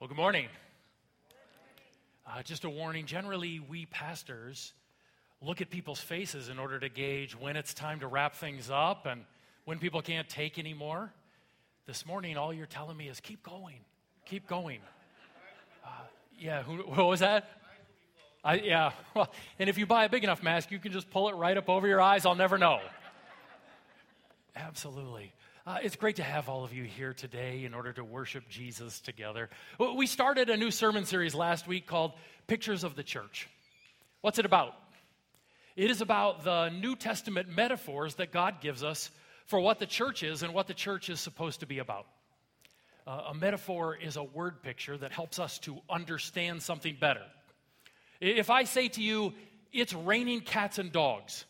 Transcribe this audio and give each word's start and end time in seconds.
Well, 0.00 0.06
good 0.06 0.16
morning. 0.16 0.46
Uh, 2.24 2.40
just 2.44 2.62
a 2.62 2.70
warning 2.70 3.04
generally, 3.04 3.58
we 3.58 3.86
pastors 3.86 4.72
look 5.42 5.60
at 5.60 5.70
people's 5.70 5.98
faces 5.98 6.48
in 6.48 6.60
order 6.60 6.78
to 6.78 6.88
gauge 6.88 7.34
when 7.34 7.56
it's 7.56 7.74
time 7.74 7.98
to 7.98 8.06
wrap 8.06 8.36
things 8.36 8.70
up 8.70 9.06
and 9.06 9.24
when 9.64 9.80
people 9.80 10.00
can't 10.00 10.28
take 10.28 10.56
anymore. 10.56 11.12
This 11.86 12.06
morning, 12.06 12.36
all 12.36 12.52
you're 12.52 12.66
telling 12.66 12.96
me 12.96 13.08
is 13.08 13.18
keep 13.18 13.42
going, 13.42 13.80
keep 14.24 14.46
going. 14.46 14.78
Uh, 15.84 15.88
yeah, 16.38 16.62
who, 16.62 16.76
what 16.86 17.08
was 17.08 17.18
that? 17.18 17.50
I, 18.44 18.54
yeah, 18.54 18.92
well, 19.16 19.32
and 19.58 19.68
if 19.68 19.78
you 19.78 19.86
buy 19.86 20.04
a 20.04 20.08
big 20.08 20.22
enough 20.22 20.44
mask, 20.44 20.70
you 20.70 20.78
can 20.78 20.92
just 20.92 21.10
pull 21.10 21.28
it 21.28 21.34
right 21.34 21.56
up 21.56 21.68
over 21.68 21.88
your 21.88 22.00
eyes. 22.00 22.24
I'll 22.24 22.36
never 22.36 22.56
know. 22.56 22.78
Absolutely. 24.54 25.32
Uh, 25.68 25.76
it's 25.82 25.96
great 25.96 26.16
to 26.16 26.22
have 26.22 26.48
all 26.48 26.64
of 26.64 26.72
you 26.72 26.82
here 26.82 27.12
today 27.12 27.66
in 27.66 27.74
order 27.74 27.92
to 27.92 28.02
worship 28.02 28.48
Jesus 28.48 29.00
together. 29.00 29.50
We 29.78 30.06
started 30.06 30.48
a 30.48 30.56
new 30.56 30.70
sermon 30.70 31.04
series 31.04 31.34
last 31.34 31.68
week 31.68 31.86
called 31.86 32.12
Pictures 32.46 32.84
of 32.84 32.96
the 32.96 33.02
Church. 33.02 33.50
What's 34.22 34.38
it 34.38 34.46
about? 34.46 34.72
It 35.76 35.90
is 35.90 36.00
about 36.00 36.42
the 36.42 36.70
New 36.70 36.96
Testament 36.96 37.50
metaphors 37.50 38.14
that 38.14 38.32
God 38.32 38.62
gives 38.62 38.82
us 38.82 39.10
for 39.44 39.60
what 39.60 39.78
the 39.78 39.84
church 39.84 40.22
is 40.22 40.42
and 40.42 40.54
what 40.54 40.68
the 40.68 40.72
church 40.72 41.10
is 41.10 41.20
supposed 41.20 41.60
to 41.60 41.66
be 41.66 41.80
about. 41.80 42.06
Uh, 43.06 43.24
a 43.28 43.34
metaphor 43.34 43.94
is 43.94 44.16
a 44.16 44.24
word 44.24 44.62
picture 44.62 44.96
that 44.96 45.12
helps 45.12 45.38
us 45.38 45.58
to 45.58 45.76
understand 45.90 46.62
something 46.62 46.96
better. 46.98 47.26
If 48.22 48.48
I 48.48 48.64
say 48.64 48.88
to 48.88 49.02
you, 49.02 49.34
it's 49.70 49.92
raining 49.92 50.40
cats 50.40 50.78
and 50.78 50.90
dogs, 50.90 51.44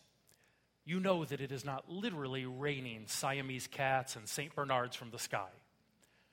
you 0.89 1.01
know 1.01 1.25
that 1.25 1.41
it 1.41 1.53
is 1.53 1.65
not 1.65 1.91
literally 1.91 2.47
raining 2.47 3.05
Siamese 3.07 3.67
cats 3.67 4.17
and 4.17 4.27
St. 4.27 4.55
Bernards 4.55 4.97
from 4.97 5.11
the 5.11 5.19
sky. 5.19 5.51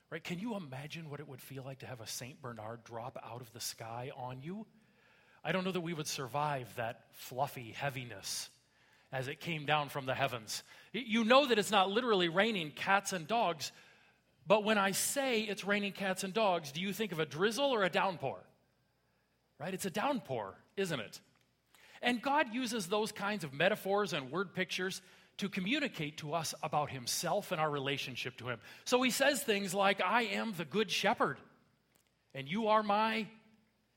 Right? 0.09 0.23
Can 0.23 0.39
you 0.39 0.55
imagine 0.55 1.09
what 1.09 1.19
it 1.19 1.27
would 1.27 1.41
feel 1.41 1.63
like 1.63 1.79
to 1.79 1.85
have 1.85 1.99
a 1.99 2.07
St. 2.07 2.41
Bernard 2.41 2.83
drop 2.85 3.17
out 3.29 3.41
of 3.41 3.51
the 3.51 3.59
sky 3.59 4.11
on 4.15 4.41
you? 4.41 4.65
I 5.43 5.51
don't 5.51 5.65
know 5.65 5.73
that 5.73 5.81
we 5.81 5.93
would 5.93 6.07
survive 6.07 6.73
that 6.77 7.01
fluffy 7.11 7.73
heaviness 7.77 8.49
as 9.11 9.27
it 9.27 9.41
came 9.41 9.65
down 9.65 9.89
from 9.89 10.05
the 10.05 10.13
heavens. 10.13 10.63
You 10.93 11.25
know 11.25 11.47
that 11.47 11.59
it's 11.59 11.71
not 11.71 11.91
literally 11.91 12.29
raining 12.29 12.71
cats 12.71 13.11
and 13.11 13.27
dogs, 13.27 13.73
but 14.47 14.63
when 14.63 14.77
I 14.77 14.91
say 14.91 15.41
it's 15.41 15.65
raining 15.65 15.91
cats 15.91 16.23
and 16.23 16.33
dogs, 16.33 16.71
do 16.71 16.79
you 16.79 16.93
think 16.93 17.11
of 17.11 17.19
a 17.19 17.25
drizzle 17.25 17.65
or 17.65 17.83
a 17.83 17.89
downpour? 17.89 18.39
Right? 19.59 19.73
It's 19.73 19.85
a 19.85 19.91
downpour, 19.91 20.55
isn't 20.77 20.99
it? 20.99 21.19
And 22.05 22.21
God 22.21 22.53
uses 22.53 22.85
those 22.85 23.11
kinds 23.11 23.43
of 23.43 23.51
metaphors 23.51 24.13
and 24.13 24.31
word 24.31 24.53
pictures 24.53 25.01
to 25.39 25.49
communicate 25.49 26.17
to 26.17 26.33
us 26.33 26.53
about 26.61 26.91
himself 26.91 27.51
and 27.51 27.59
our 27.59 27.69
relationship 27.69 28.37
to 28.37 28.47
him. 28.47 28.59
So 28.85 29.01
he 29.01 29.09
says 29.09 29.41
things 29.41 29.73
like, 29.73 30.01
I 30.01 30.21
am 30.25 30.53
the 30.55 30.65
good 30.65 30.91
shepherd, 30.91 31.37
and 32.35 32.47
you 32.47 32.67
are 32.67 32.83
my 32.83 33.27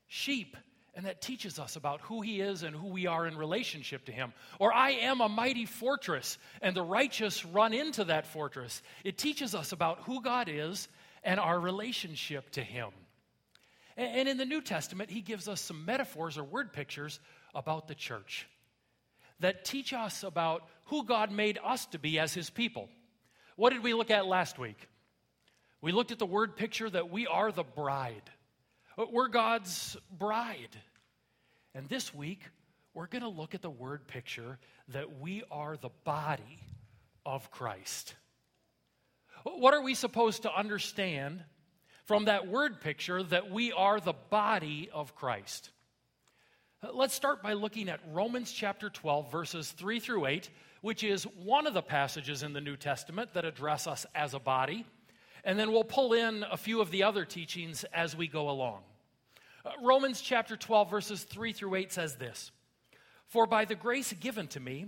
sheep. 0.07 0.57
And 0.95 1.05
that 1.05 1.21
teaches 1.21 1.59
us 1.59 1.75
about 1.75 2.01
who 2.01 2.21
he 2.21 2.41
is 2.41 2.63
and 2.63 2.75
who 2.75 2.87
we 2.87 3.05
are 3.05 3.27
in 3.27 3.37
relationship 3.37 4.05
to 4.05 4.11
him. 4.11 4.33
Or, 4.57 4.73
I 4.73 4.89
am 4.89 5.21
a 5.21 5.29
mighty 5.29 5.65
fortress, 5.65 6.37
and 6.61 6.75
the 6.75 6.81
righteous 6.81 7.45
run 7.45 7.73
into 7.73 8.05
that 8.05 8.25
fortress. 8.25 8.81
It 9.05 9.17
teaches 9.17 9.53
us 9.53 9.71
about 9.71 9.99
who 9.99 10.21
God 10.21 10.49
is 10.49 10.89
and 11.23 11.39
our 11.39 11.57
relationship 11.57 12.49
to 12.51 12.63
him. 12.63 12.89
And 13.95 14.27
in 14.27 14.37
the 14.37 14.45
New 14.45 14.61
Testament, 14.61 15.11
he 15.11 15.21
gives 15.21 15.47
us 15.47 15.61
some 15.61 15.85
metaphors 15.85 16.37
or 16.37 16.43
word 16.43 16.73
pictures 16.73 17.19
about 17.53 17.87
the 17.87 17.95
church 17.95 18.47
that 19.39 19.65
teach 19.65 19.93
us 19.93 20.23
about 20.23 20.67
who 20.85 21.05
God 21.05 21.31
made 21.31 21.59
us 21.63 21.85
to 21.87 21.99
be 21.99 22.19
as 22.19 22.33
his 22.33 22.49
people. 22.49 22.89
What 23.55 23.71
did 23.71 23.83
we 23.83 23.93
look 23.93 24.11
at 24.11 24.25
last 24.25 24.59
week? 24.59 24.87
We 25.81 25.91
looked 25.91 26.11
at 26.11 26.19
the 26.19 26.25
word 26.25 26.55
picture 26.55 26.89
that 26.89 27.09
we 27.09 27.27
are 27.27 27.51
the 27.51 27.63
bride. 27.63 28.29
We're 29.11 29.29
God's 29.29 29.95
bride. 30.11 30.75
And 31.73 31.87
this 31.87 32.13
week, 32.13 32.41
we're 32.93 33.07
going 33.07 33.21
to 33.21 33.29
look 33.29 33.55
at 33.55 33.61
the 33.61 33.69
word 33.69 34.07
picture 34.07 34.57
that 34.89 35.19
we 35.19 35.43
are 35.51 35.77
the 35.77 35.91
body 36.03 36.59
of 37.25 37.49
Christ. 37.51 38.15
What 39.43 39.73
are 39.73 39.81
we 39.81 39.93
supposed 39.93 40.41
to 40.41 40.53
understand 40.53 41.43
from 42.05 42.25
that 42.25 42.47
word 42.47 42.81
picture 42.81 43.23
that 43.23 43.51
we 43.51 43.71
are 43.71 44.01
the 44.01 44.15
body 44.29 44.89
of 44.91 45.15
Christ? 45.15 45.69
Let's 46.81 47.13
start 47.13 47.43
by 47.43 47.53
looking 47.53 47.89
at 47.89 47.99
Romans 48.13 48.53
chapter 48.53 48.89
12, 48.89 49.29
verses 49.29 49.69
3 49.71 49.99
through 49.99 50.27
8, 50.27 50.49
which 50.79 51.03
is 51.03 51.25
one 51.25 51.67
of 51.67 51.73
the 51.73 51.81
passages 51.81 52.41
in 52.41 52.53
the 52.53 52.61
New 52.61 52.77
Testament 52.77 53.33
that 53.33 53.43
address 53.43 53.85
us 53.85 54.05
as 54.15 54.33
a 54.33 54.39
body. 54.39 54.85
And 55.43 55.59
then 55.59 55.73
we'll 55.73 55.83
pull 55.83 56.13
in 56.13 56.45
a 56.49 56.55
few 56.55 56.79
of 56.79 56.89
the 56.89 57.03
other 57.03 57.25
teachings 57.25 57.83
as 57.93 58.15
we 58.15 58.29
go 58.29 58.49
along. 58.49 58.79
Uh, 59.65 59.71
Romans 59.83 60.21
chapter 60.21 60.55
12, 60.55 60.89
verses 60.89 61.23
3 61.25 61.51
through 61.51 61.75
8 61.75 61.91
says 61.91 62.15
this 62.15 62.49
For 63.27 63.45
by 63.45 63.65
the 63.65 63.75
grace 63.75 64.13
given 64.13 64.47
to 64.47 64.61
me, 64.61 64.85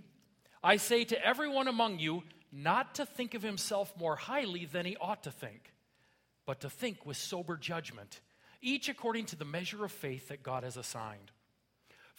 I 0.63 0.77
say 0.77 1.03
to 1.03 1.25
everyone 1.25 1.67
among 1.67 1.99
you 1.99 2.23
not 2.53 2.95
to 2.95 3.05
think 3.05 3.33
of 3.33 3.43
himself 3.43 3.93
more 3.99 4.15
highly 4.15 4.63
than 4.63 4.85
he 4.85 4.95
ought 4.95 5.23
to 5.23 5.31
think, 5.31 5.73
but 6.45 6.61
to 6.61 6.69
think 6.69 7.05
with 7.05 7.17
sober 7.17 7.57
judgment, 7.57 8.21
each 8.61 8.87
according 8.87 9.25
to 9.25 9.35
the 9.35 9.43
measure 9.43 9.83
of 9.83 9.91
faith 9.91 10.29
that 10.29 10.41
God 10.41 10.63
has 10.63 10.77
assigned. 10.77 11.31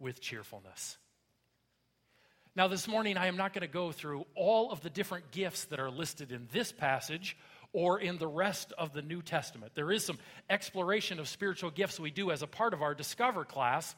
with 0.00 0.20
cheerfulness. 0.20 0.96
Now, 2.56 2.66
this 2.66 2.88
morning, 2.88 3.16
I 3.16 3.28
am 3.28 3.36
not 3.36 3.52
going 3.52 3.62
to 3.62 3.72
go 3.72 3.92
through 3.92 4.26
all 4.34 4.72
of 4.72 4.80
the 4.80 4.90
different 4.90 5.30
gifts 5.30 5.66
that 5.66 5.78
are 5.78 5.90
listed 5.90 6.32
in 6.32 6.48
this 6.52 6.72
passage 6.72 7.36
or 7.72 8.00
in 8.00 8.18
the 8.18 8.26
rest 8.26 8.72
of 8.76 8.92
the 8.92 9.02
New 9.02 9.22
Testament. 9.22 9.72
There 9.74 9.92
is 9.92 10.04
some 10.04 10.18
exploration 10.48 11.20
of 11.20 11.28
spiritual 11.28 11.70
gifts 11.70 12.00
we 12.00 12.10
do 12.10 12.32
as 12.32 12.42
a 12.42 12.48
part 12.48 12.74
of 12.74 12.82
our 12.82 12.94
Discover 12.94 13.44
class. 13.44 13.94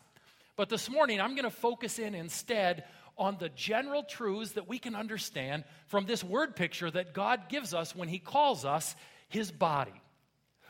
But 0.57 0.69
this 0.69 0.91
morning, 0.91 1.21
I'm 1.21 1.35
going 1.35 1.45
to 1.45 1.51
focus 1.51 1.99
in 1.99 2.15
instead 2.15 2.85
on 3.17 3.37
the 3.39 3.49
general 3.49 4.03
truths 4.03 4.53
that 4.53 4.69
we 4.69 4.79
can 4.79 4.95
understand 4.95 5.65
from 5.87 6.05
this 6.05 6.23
word 6.23 6.55
picture 6.55 6.91
that 6.91 7.15
God 7.15 7.49
gives 7.49 7.73
us 7.73 7.97
when 7.97 8.09
He 8.09 8.19
calls 8.19 8.65
us 8.65 8.95
His 9.29 9.51
body. 9.51 9.99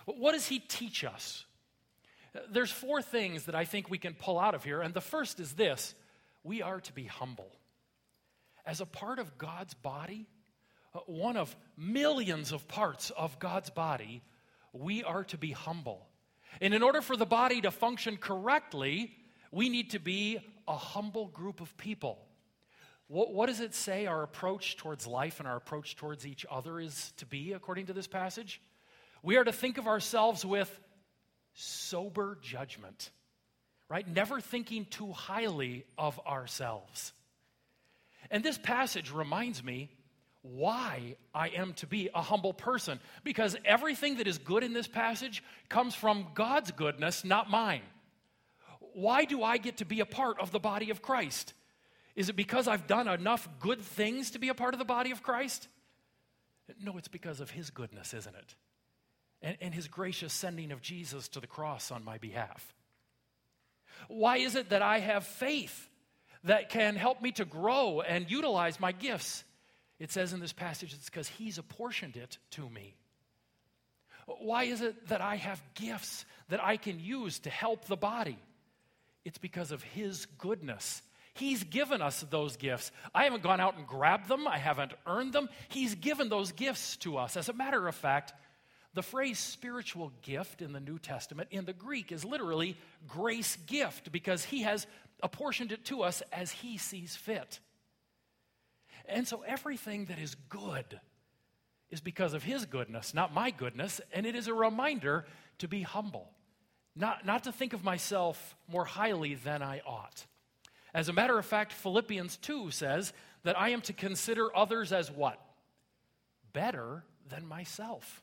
What 0.05 0.33
does 0.33 0.47
He 0.47 0.61
teach 0.61 1.05
us? 1.05 1.45
There's 2.51 2.71
four 2.71 3.03
things 3.03 3.45
that 3.45 3.55
I 3.55 3.65
think 3.65 3.91
we 3.91 3.99
can 3.99 4.15
pull 4.15 4.39
out 4.39 4.55
of 4.55 4.65
here, 4.65 4.81
and 4.81 4.95
the 4.95 5.01
first 5.01 5.41
is 5.41 5.53
this 5.53 5.95
we 6.45 6.63
are 6.63 6.81
to 6.81 6.93
be 6.93 7.05
humble. 7.05 7.51
As 8.65 8.81
a 8.81 8.87
part 8.87 9.19
of 9.19 9.39
God's 9.39 9.75
body, 9.75 10.27
uh, 10.95 11.01
one 11.07 11.37
of 11.37 11.55
millions 11.77 12.53
of 12.53 12.67
parts 12.69 13.11
of 13.11 13.39
God's 13.39 13.71
body, 13.71 14.23
we 14.73 15.05
are 15.05 15.25
to 15.25 15.39
be 15.39 15.53
humble. 15.53 16.07
And 16.61 16.75
in 16.75 16.83
order 16.83 17.01
for 17.01 17.17
the 17.17 17.27
body 17.27 17.61
to 17.63 17.71
function 17.71 18.17
correctly, 18.17 19.13
we 19.51 19.69
need 19.69 19.91
to 19.91 19.99
be 19.99 20.39
a 20.69 20.77
humble 20.77 21.27
group 21.27 21.61
of 21.61 21.77
people. 21.77 22.19
What, 23.09 23.35
what, 23.35 23.47
does 23.47 23.61
it 23.61 23.75
say 23.75 24.07
our 24.07 24.23
approach 24.23 24.77
towards 24.77 25.07
life 25.07 25.39
and 25.39 25.49
our 25.49 25.57
approach 25.57 25.97
towards 25.97 26.27
each 26.27 26.47
other 26.51 26.81
is 26.81 27.13
to 27.19 27.27
be, 27.27 27.53
according 27.53 27.87
to 27.87 27.93
this 27.93 28.07
passage? 28.07 28.61
We 29.23 29.37
are 29.37 29.45
to 29.45 29.53
think 29.53 29.77
of 29.77 29.87
ourselves 29.87 30.45
with 30.45 30.81
sober 31.55 32.39
judgment, 32.43 33.11
right? 33.89 34.07
Never 34.07 34.41
thinking 34.41 34.87
too 34.87 35.13
highly 35.13 35.85
of 35.99 36.19
ourselves. 36.27 37.13
And 38.31 38.43
this 38.43 38.59
passage 38.59 39.11
reminds 39.11 39.63
me 39.63 39.91
why 40.43 41.17
I 41.35 41.49
am 41.51 41.73
to 41.75 41.87
be 41.87 42.11
a 42.15 42.21
humble 42.21 42.53
person. 42.53 43.01
Because 43.25 43.57
everything 43.65 44.17
that 44.17 44.27
is 44.27 44.39
good 44.39 44.65
in 44.65 44.73
this 44.73 44.89
passage 44.89 45.43
comes 45.69 45.95
from 45.95 46.29
God's 46.35 46.73
goodness, 46.73 47.25
not 47.25 47.49
mine. 47.49 47.83
Why 48.95 49.25
do 49.25 49.43
I 49.43 49.59
get 49.59 49.79
to 49.79 49.85
be 49.85 50.01
a 50.01 50.07
part 50.07 50.39
of 50.41 50.51
the 50.51 50.59
body 50.59 50.91
of 50.91 51.01
Christ? 51.01 51.55
Is 52.15 52.29
it 52.29 52.37
because 52.37 52.69
I've 52.69 52.87
done 52.87 53.09
enough 53.09 53.49
good 53.61 53.81
things 53.81 54.33
to 54.33 54.39
be 54.39 54.49
a 54.49 54.55
part 54.55 54.75
of 54.75 54.79
the 54.79 54.85
body 54.85 55.13
of 55.13 55.23
Christ? 55.23 55.69
No, 56.83 56.99
it's 56.99 57.09
because 57.09 57.41
of 57.41 57.51
His 57.51 57.71
goodness, 57.71 58.13
isn't 58.13 58.35
it? 58.35 58.55
And, 59.43 59.57
and 59.61 59.75
his 59.75 59.89
gracious 59.89 60.33
sending 60.33 60.73
of 60.73 60.81
Jesus 60.81 61.29
to 61.29 61.41
the 61.41 61.47
cross 61.47 61.91
on 61.91 62.05
my 62.05 62.19
behalf? 62.19 62.75
Why 64.09 64.39
is 64.39 64.57
it 64.57 64.71
that 64.71 64.83
I 64.83 64.99
have 64.99 65.27
faith 65.27 65.89
that 66.45 66.71
can 66.71 66.97
help 66.97 67.23
me 67.23 67.33
to 67.33 67.45
grow 67.45 68.01
and 68.01 68.31
utilize 68.31 68.81
my 68.81 68.93
gifts? 68.93 69.45
It 69.99 70.11
says 70.11 70.33
in 70.33 70.41
this 70.41 70.53
passage 70.53 70.93
it's 70.93 71.09
because 71.09 71.29
he's 71.29 71.59
apportioned 71.59 72.17
it 72.17 72.39
to 72.53 72.69
me. 72.69 72.97
Why 74.27 74.65
is 74.65 74.81
it 74.81 75.09
that 75.09 75.21
I 75.21 75.37
have 75.37 75.61
gifts 75.75 76.25
that 76.49 76.63
I 76.63 76.77
can 76.77 77.01
use 77.01 77.41
to 77.41 77.51
help 77.51 77.87
the 77.87 77.97
body? 77.97 78.39
It's 79.25 79.39
because 79.39 79.73
of 79.73 79.83
His 79.83 80.27
goodness. 80.39 81.03
He's 81.35 81.65
given 81.65 82.03
us 82.03 82.25
those 82.31 82.57
gifts. 82.57 82.93
I 83.15 83.25
haven't 83.25 83.43
gone 83.43 83.61
out 83.61 83.77
and 83.77 83.87
grabbed 83.87 84.29
them, 84.29 84.47
I 84.47 84.59
haven't 84.59 84.93
earned 85.07 85.33
them. 85.33 85.49
He's 85.69 85.95
given 85.95 86.29
those 86.29 86.53
gifts 86.53 86.97
to 86.99 87.17
us. 87.17 87.37
As 87.37 87.49
a 87.49 87.55
matter 87.55 87.89
of 87.89 87.95
fact, 87.95 88.33
the 88.95 89.03
phrase 89.03 89.39
spiritual 89.39 90.13
gift 90.23 90.61
in 90.61 90.73
the 90.73 90.81
New 90.81 90.99
Testament 90.99 91.49
in 91.51 91.65
the 91.65 91.73
Greek 91.73 92.13
is 92.13 92.25
literally 92.25 92.77
grace 93.09 93.57
gift 93.67 94.13
because 94.13 94.45
He 94.45 94.63
has 94.63 94.87
apportioned 95.23 95.73
it 95.73 95.85
to 95.87 96.03
us 96.03 96.23
as 96.33 96.51
He 96.51 96.77
sees 96.77 97.17
fit. 97.17 97.61
And 99.07 99.27
so 99.27 99.43
everything 99.47 100.07
that 100.07 100.19
is 100.19 100.35
good 100.49 101.01
is 101.91 102.01
because 102.01 102.35
of 102.35 102.43
His 102.43 102.67
goodness, 102.67 103.15
not 103.15 103.35
my 103.35 103.51
goodness, 103.51 104.01
and 104.13 104.27
it 104.27 104.35
is 104.35 104.47
a 104.47 104.55
reminder 104.55 105.25
to 105.59 105.69
be 105.69 105.83
humble, 105.83 106.31
not, 106.95 107.25
not 107.25 107.45
to 107.45 107.53
think 107.53 107.73
of 107.73 107.85
myself 107.85 108.57
more 108.71 108.85
highly 108.85 109.35
than 109.35 109.63
I 109.63 109.81
ought. 109.87 110.27
As 110.95 111.09
a 111.09 111.13
matter 111.15 111.39
of 111.39 111.47
fact, 111.47 111.73
Philippians 111.73 112.37
2 112.39 112.71
says 112.71 113.15
that 113.45 113.59
I 113.59 113.71
am 113.71 113.81
to 113.83 113.95
consider 113.95 114.55
others 114.55 114.93
as 114.93 115.11
what? 115.11 115.41
Better 116.53 117.05
than 117.31 117.47
myself. 117.47 118.23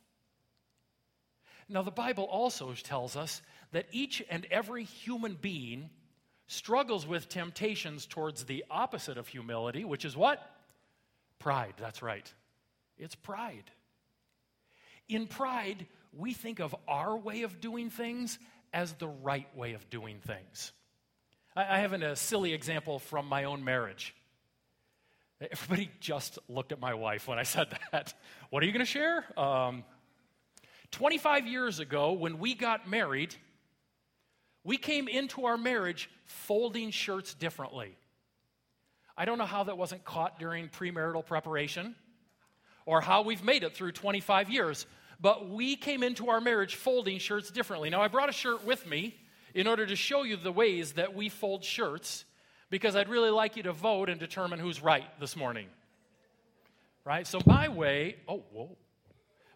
Now, 1.69 1.83
the 1.83 1.91
Bible 1.91 2.23
also 2.23 2.73
tells 2.73 3.15
us 3.15 3.41
that 3.71 3.85
each 3.91 4.23
and 4.29 4.45
every 4.49 4.83
human 4.83 5.37
being 5.39 5.91
struggles 6.47 7.05
with 7.05 7.29
temptations 7.29 8.07
towards 8.07 8.45
the 8.45 8.65
opposite 8.71 9.19
of 9.19 9.27
humility, 9.27 9.85
which 9.85 10.03
is 10.03 10.17
what? 10.17 10.41
Pride. 11.37 11.75
That's 11.77 12.01
right. 12.01 12.31
It's 12.97 13.13
pride. 13.13 13.69
In 15.07 15.27
pride, 15.27 15.85
we 16.11 16.33
think 16.33 16.59
of 16.59 16.75
our 16.87 17.15
way 17.15 17.43
of 17.43 17.61
doing 17.61 17.91
things 17.91 18.39
as 18.73 18.93
the 18.93 19.07
right 19.07 19.47
way 19.55 19.73
of 19.73 19.89
doing 19.91 20.19
things. 20.19 20.71
I 21.55 21.79
have 21.79 21.93
a 21.93 22.15
silly 22.15 22.53
example 22.53 22.99
from 22.99 23.27
my 23.27 23.43
own 23.43 23.63
marriage. 23.63 24.15
Everybody 25.41 25.89
just 25.99 26.39
looked 26.47 26.71
at 26.71 26.79
my 26.79 26.93
wife 26.93 27.27
when 27.27 27.39
I 27.39 27.43
said 27.43 27.67
that. 27.91 28.13
What 28.49 28.63
are 28.63 28.65
you 28.65 28.71
going 28.71 28.85
to 28.85 28.91
share? 28.91 29.23
Um, 29.39 29.83
25 30.91 31.47
years 31.47 31.79
ago, 31.79 32.13
when 32.13 32.39
we 32.39 32.55
got 32.55 32.89
married, 32.89 33.35
we 34.63 34.77
came 34.77 35.07
into 35.07 35.45
our 35.45 35.57
marriage 35.57 36.09
folding 36.25 36.91
shirts 36.91 37.33
differently. 37.33 37.95
I 39.17 39.25
don't 39.25 39.37
know 39.37 39.45
how 39.45 39.65
that 39.65 39.77
wasn't 39.77 40.03
caught 40.05 40.39
during 40.39 40.69
premarital 40.69 41.25
preparation 41.25 41.95
or 42.85 43.01
how 43.01 43.21
we've 43.21 43.43
made 43.43 43.63
it 43.63 43.75
through 43.75 43.91
25 43.91 44.49
years, 44.49 44.85
but 45.19 45.49
we 45.49 45.75
came 45.75 46.03
into 46.03 46.29
our 46.29 46.41
marriage 46.41 46.75
folding 46.75 47.19
shirts 47.19 47.51
differently. 47.51 47.89
Now, 47.89 48.01
I 48.01 48.07
brought 48.07 48.29
a 48.29 48.33
shirt 48.33 48.65
with 48.65 48.87
me 48.87 49.15
in 49.53 49.67
order 49.67 49.85
to 49.85 49.95
show 49.95 50.23
you 50.23 50.37
the 50.37 50.51
ways 50.51 50.93
that 50.93 51.13
we 51.15 51.29
fold 51.29 51.63
shirts 51.63 52.23
because 52.69 52.95
I'd 52.95 53.09
really 53.09 53.29
like 53.29 53.57
you 53.57 53.63
to 53.63 53.73
vote 53.73 54.09
and 54.09 54.19
determine 54.19 54.59
who's 54.59 54.81
right 54.81 55.05
this 55.19 55.35
morning. 55.35 55.67
Right? 57.03 57.25
So, 57.27 57.39
my 57.45 57.67
way, 57.69 58.17
oh, 58.27 58.43
whoa. 58.51 58.77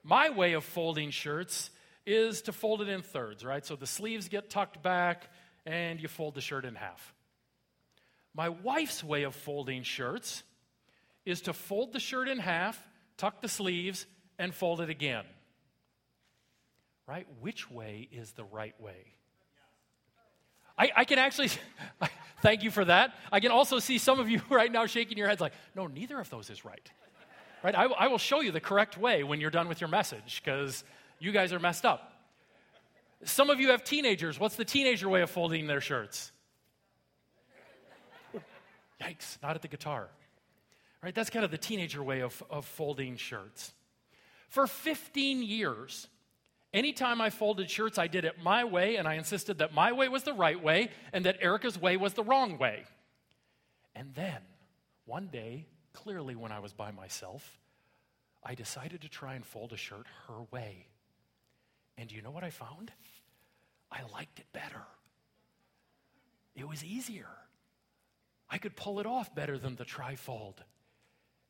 My 0.04 0.30
way 0.30 0.54
of 0.54 0.64
folding 0.64 1.12
shirts 1.12 1.70
is 2.06 2.42
to 2.44 2.52
fold 2.52 2.82
it 2.82 2.90
in 2.90 3.02
thirds, 3.02 3.46
right? 3.46 3.66
So 3.66 3.76
the 3.76 3.88
sleeves 3.88 4.28
get 4.28 4.50
tucked 4.50 4.84
back 4.84 5.30
and 5.66 6.02
you 6.02 6.08
fold 6.08 6.36
the 6.36 6.42
shirt 6.42 6.66
in 6.66 6.76
half. 6.76 7.14
My 8.36 8.50
wife's 8.50 9.04
way 9.04 9.24
of 9.24 9.36
folding 9.36 9.84
shirts 9.84 10.44
is 11.26 11.42
to 11.42 11.54
fold 11.54 11.94
the 11.94 12.00
shirt 12.00 12.28
in 12.28 12.40
half, 12.40 12.82
tuck 13.18 13.42
the 13.42 13.48
sleeves, 13.48 14.06
and 14.38 14.54
fold 14.54 14.82
it 14.82 14.90
again. 14.90 15.24
Right? 17.08 17.28
Which 17.40 17.70
way 17.70 18.10
is 18.12 18.32
the 18.32 18.44
right 18.44 18.80
way? 18.82 19.14
I, 20.78 20.92
I 20.96 21.06
can 21.06 21.20
actually, 21.20 21.50
thank 22.42 22.64
you 22.64 22.72
for 22.72 22.84
that. 22.86 23.14
I 23.32 23.40
can 23.40 23.52
also 23.52 23.80
see 23.80 23.98
some 23.98 24.20
of 24.20 24.30
you 24.30 24.42
right 24.50 24.72
now 24.72 24.86
shaking 24.86 25.18
your 25.18 25.28
heads 25.28 25.40
like, 25.40 25.54
no, 25.76 25.88
neither 25.88 26.20
of 26.20 26.30
those 26.30 26.50
is 26.50 26.66
right. 26.66 26.92
Right? 27.64 27.76
I, 27.76 27.86
I 27.86 28.08
will 28.08 28.18
show 28.18 28.42
you 28.42 28.52
the 28.52 28.60
correct 28.60 28.98
way 28.98 29.24
when 29.24 29.40
you're 29.40 29.50
done 29.50 29.70
with 29.70 29.80
your 29.80 29.88
message 29.88 30.42
because 30.44 30.84
you 31.20 31.32
guys 31.32 31.54
are 31.54 31.60
messed 31.60 31.86
up. 31.86 32.12
Some 33.24 33.50
of 33.50 33.62
you 33.62 33.70
have 33.70 33.86
teenagers. 33.86 34.38
What's 34.38 34.58
the 34.58 34.66
teenager 34.66 35.08
way 35.08 35.22
of 35.22 35.30
folding 35.30 35.66
their 35.66 35.80
shirts? 35.80 36.32
Yikes, 39.02 39.42
not 39.42 39.56
at 39.56 39.62
the 39.62 39.70
guitar. 39.70 40.10
Right? 41.02 41.16
That's 41.16 41.30
kind 41.30 41.46
of 41.46 41.52
the 41.52 41.58
teenager 41.58 42.04
way 42.04 42.22
of, 42.22 42.44
of 42.50 42.66
folding 42.66 43.16
shirts. 43.16 43.74
For 44.50 44.68
15 44.68 45.42
years, 45.42 46.08
anytime 46.74 47.22
I 47.22 47.30
folded 47.30 47.70
shirts, 47.70 47.98
I 47.98 48.08
did 48.08 48.26
it 48.26 48.36
my 48.44 48.66
way, 48.66 48.98
and 48.98 49.08
I 49.08 49.16
insisted 49.16 49.60
that 49.60 49.74
my 49.74 49.92
way 49.94 50.10
was 50.10 50.24
the 50.24 50.34
right 50.34 50.62
way 50.62 50.90
and 51.12 51.26
that 51.26 51.38
Erica's 51.42 51.80
way 51.80 51.98
was 51.98 52.14
the 52.14 52.24
wrong 52.24 52.58
way. 52.58 52.84
And 53.96 54.14
then, 54.16 54.38
one 55.06 55.28
day, 55.28 55.68
clearly 55.94 56.36
when 56.36 56.52
I 56.52 56.60
was 56.60 56.74
by 56.74 56.92
myself, 56.92 57.60
I 58.44 58.56
decided 58.56 59.02
to 59.02 59.10
try 59.10 59.36
and 59.36 59.46
fold 59.46 59.72
a 59.74 59.78
shirt 59.78 60.06
her 60.28 60.42
way. 60.52 60.88
And 61.98 62.12
you 62.12 62.22
know 62.22 62.32
what 62.32 62.44
I 62.44 62.50
found? 62.50 62.92
I 63.92 64.02
liked 64.12 64.40
it 64.40 64.48
better. 64.52 64.82
It 66.56 66.68
was 66.68 66.84
easier. 66.84 67.28
I 68.50 68.58
could 68.58 68.76
pull 68.76 69.00
it 69.00 69.06
off 69.06 69.34
better 69.34 69.58
than 69.58 69.76
the 69.76 69.86
trifold. 69.86 70.56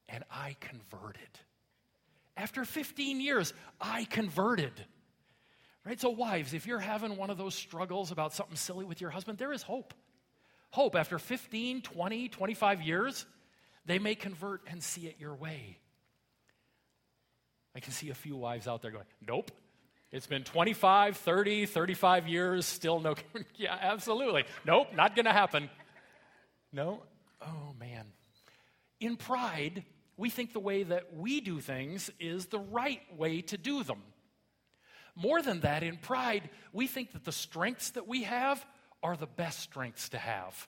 And 0.07 0.23
I 0.29 0.55
converted. 0.59 1.21
After 2.35 2.65
15 2.65 3.21
years, 3.21 3.53
I 3.79 4.05
converted. 4.05 4.73
Right? 5.85 5.99
So, 5.99 6.09
wives, 6.09 6.53
if 6.53 6.65
you're 6.65 6.79
having 6.79 7.17
one 7.17 7.29
of 7.29 7.37
those 7.37 7.55
struggles 7.55 8.11
about 8.11 8.33
something 8.33 8.55
silly 8.55 8.85
with 8.85 9.01
your 9.01 9.09
husband, 9.09 9.37
there 9.37 9.53
is 9.53 9.61
hope. 9.61 9.93
Hope. 10.71 10.95
After 10.95 11.19
15, 11.19 11.81
20, 11.81 12.29
25 12.29 12.81
years, 12.81 13.25
they 13.85 13.99
may 13.99 14.15
convert 14.15 14.61
and 14.67 14.81
see 14.81 15.07
it 15.07 15.15
your 15.19 15.35
way. 15.35 15.77
I 17.75 17.79
can 17.79 17.91
see 17.91 18.09
a 18.09 18.15
few 18.15 18.35
wives 18.35 18.67
out 18.67 18.81
there 18.81 18.91
going, 18.91 19.05
Nope. 19.25 19.51
It's 20.11 20.27
been 20.27 20.43
25, 20.43 21.17
30, 21.17 21.65
35 21.65 22.27
years, 22.27 22.67
still 22.67 22.99
no. 22.99 23.15
yeah, 23.55 23.75
absolutely. 23.81 24.45
Nope, 24.63 24.89
not 24.93 25.15
going 25.15 25.25
to 25.25 25.33
happen. 25.33 25.71
No? 26.71 27.01
Oh, 27.41 27.73
man. 27.79 28.05
In 28.99 29.17
pride, 29.17 29.83
we 30.15 30.29
think 30.29 30.53
the 30.53 30.59
way 30.59 30.83
that 30.83 31.15
we 31.15 31.41
do 31.41 31.59
things 31.59 32.11
is 32.19 32.45
the 32.45 32.59
right 32.59 33.01
way 33.17 33.41
to 33.41 33.57
do 33.57 33.83
them. 33.83 34.03
More 35.15 35.41
than 35.41 35.61
that, 35.61 35.81
in 35.81 35.97
pride, 35.97 36.49
we 36.71 36.85
think 36.85 37.13
that 37.13 37.23
the 37.23 37.31
strengths 37.31 37.89
that 37.91 38.07
we 38.07 38.23
have 38.23 38.63
are 39.01 39.17
the 39.17 39.27
best 39.27 39.59
strengths 39.59 40.09
to 40.09 40.19
have. 40.19 40.67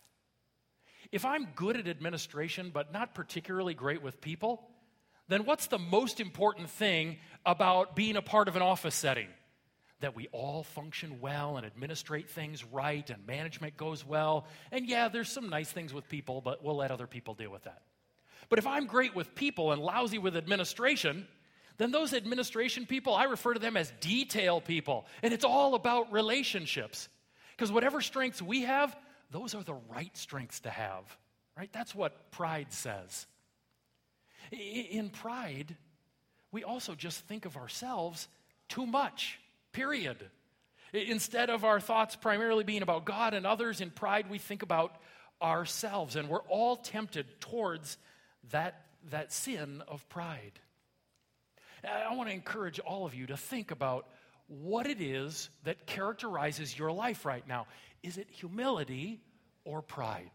If 1.12 1.26
I'm 1.26 1.48
good 1.56 1.78
at 1.78 1.88
administration 1.88 2.72
but 2.74 2.92
not 2.92 3.14
particularly 3.14 3.74
great 3.74 4.02
with 4.02 4.22
people, 4.22 4.68
then 5.28 5.46
what's 5.46 5.68
the 5.68 5.80
most 5.80 6.20
important 6.20 6.70
thing 6.70 7.18
about 7.46 7.96
being 7.96 8.16
a 8.16 8.22
part 8.22 8.48
of 8.48 8.56
an 8.56 8.62
office 8.62 8.96
setting? 8.96 9.28
That 10.02 10.16
we 10.16 10.28
all 10.32 10.64
function 10.64 11.20
well 11.22 11.58
and 11.58 11.66
administrate 11.66 12.30
things 12.30 12.64
right 12.64 13.10
and 13.10 13.26
management 13.26 13.78
goes 13.78 14.06
well. 14.06 14.46
And 14.72 14.88
yeah, 14.88 15.08
there's 15.08 15.30
some 15.30 15.50
nice 15.50 15.72
things 15.72 15.94
with 15.94 16.08
people, 16.10 16.42
but 16.42 16.64
we'll 16.64 16.76
let 16.76 16.92
other 16.92 17.08
people 17.08 17.34
deal 17.34 17.52
with 17.52 17.64
that. 17.64 17.82
But 18.50 18.60
if 18.60 18.68
I'm 18.68 18.86
great 18.86 19.16
with 19.16 19.34
people 19.34 19.72
and 19.72 19.82
lousy 19.82 20.20
with 20.20 20.38
administration, 20.38 21.28
then 21.78 21.92
those 21.92 22.14
administration 22.14 22.86
people, 22.86 23.16
I 23.16 23.24
refer 23.24 23.54
to 23.54 23.60
them 23.60 23.78
as 23.78 23.92
detail 24.00 24.62
people. 24.62 25.08
And 25.24 25.34
it's 25.34 25.46
all 25.46 25.76
about 25.76 26.12
relationships. 26.12 27.10
Because 27.56 27.72
whatever 27.72 28.02
strengths 28.02 28.42
we 28.42 28.64
have, 28.64 28.96
those 29.32 29.56
are 29.56 29.64
the 29.64 29.78
right 29.94 30.16
strengths 30.16 30.62
to 30.62 30.70
have, 30.70 31.04
right? 31.58 31.70
That's 31.72 31.96
what 31.96 32.32
pride 32.32 32.72
says. 32.72 33.28
In 34.52 35.10
pride, 35.10 35.76
we 36.52 36.64
also 36.64 36.96
just 36.96 37.22
think 37.22 37.46
of 37.46 37.58
ourselves 37.58 38.28
too 38.70 38.86
much, 38.86 39.40
period. 39.72 40.18
Instead 40.94 41.50
of 41.50 41.66
our 41.66 41.80
thoughts 41.80 42.16
primarily 42.16 42.64
being 42.64 42.82
about 42.82 43.06
God 43.06 43.34
and 43.34 43.46
others, 43.46 43.82
in 43.82 43.90
pride, 43.90 44.30
we 44.30 44.38
think 44.38 44.62
about 44.64 44.96
ourselves. 45.42 46.16
And 46.16 46.30
we're 46.30 46.44
all 46.44 46.78
tempted 46.78 47.26
towards 47.42 47.98
that, 48.52 48.86
that 49.10 49.34
sin 49.34 49.84
of 49.88 50.08
pride. 50.10 50.60
I 51.84 52.16
want 52.16 52.30
to 52.30 52.36
encourage 52.36 52.80
all 52.80 53.06
of 53.06 53.14
you 53.14 53.28
to 53.28 53.38
think 53.38 53.72
about 53.72 54.08
what 54.48 54.88
it 54.88 55.02
is 55.02 55.50
that 55.64 55.86
characterizes 55.86 56.78
your 56.78 56.92
life 56.92 57.26
right 57.26 57.48
now. 57.48 57.68
Is 58.04 58.18
it 58.18 58.30
humility 58.30 59.22
or 59.64 59.82
pride? 59.82 60.32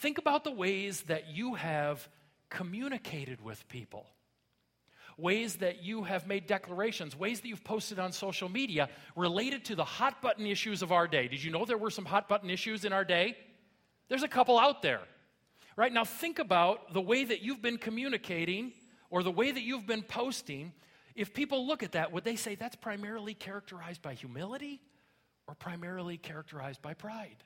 Think 0.00 0.18
about 0.18 0.44
the 0.44 0.50
ways 0.50 1.02
that 1.02 1.28
you 1.28 1.54
have 1.54 2.08
communicated 2.48 3.40
with 3.42 3.68
people, 3.68 4.06
ways 5.16 5.56
that 5.56 5.82
you 5.82 6.02
have 6.04 6.26
made 6.26 6.46
declarations, 6.46 7.16
ways 7.16 7.40
that 7.40 7.48
you've 7.48 7.62
posted 7.62 7.98
on 7.98 8.10
social 8.10 8.48
media 8.48 8.88
related 9.14 9.64
to 9.66 9.76
the 9.76 9.84
hot 9.84 10.20
button 10.20 10.46
issues 10.46 10.82
of 10.82 10.90
our 10.90 11.06
day. 11.06 11.28
Did 11.28 11.44
you 11.44 11.50
know 11.50 11.64
there 11.64 11.78
were 11.78 11.90
some 11.90 12.06
hot 12.06 12.28
button 12.28 12.50
issues 12.50 12.84
in 12.84 12.92
our 12.92 13.04
day? 13.04 13.36
There's 14.08 14.22
a 14.24 14.28
couple 14.28 14.58
out 14.58 14.82
there. 14.82 15.02
Right 15.76 15.92
now, 15.92 16.04
think 16.04 16.40
about 16.40 16.92
the 16.92 17.00
way 17.00 17.24
that 17.24 17.42
you've 17.42 17.62
been 17.62 17.78
communicating 17.78 18.72
or 19.08 19.22
the 19.22 19.30
way 19.30 19.52
that 19.52 19.62
you've 19.62 19.86
been 19.86 20.02
posting 20.02 20.72
if 21.20 21.34
people 21.34 21.66
look 21.66 21.82
at 21.82 21.92
that, 21.92 22.12
would 22.12 22.24
they 22.24 22.36
say 22.36 22.54
that's 22.54 22.76
primarily 22.76 23.34
characterized 23.34 24.00
by 24.00 24.14
humility 24.14 24.80
or 25.46 25.54
primarily 25.54 26.16
characterized 26.16 26.80
by 26.80 26.94
pride? 26.94 27.44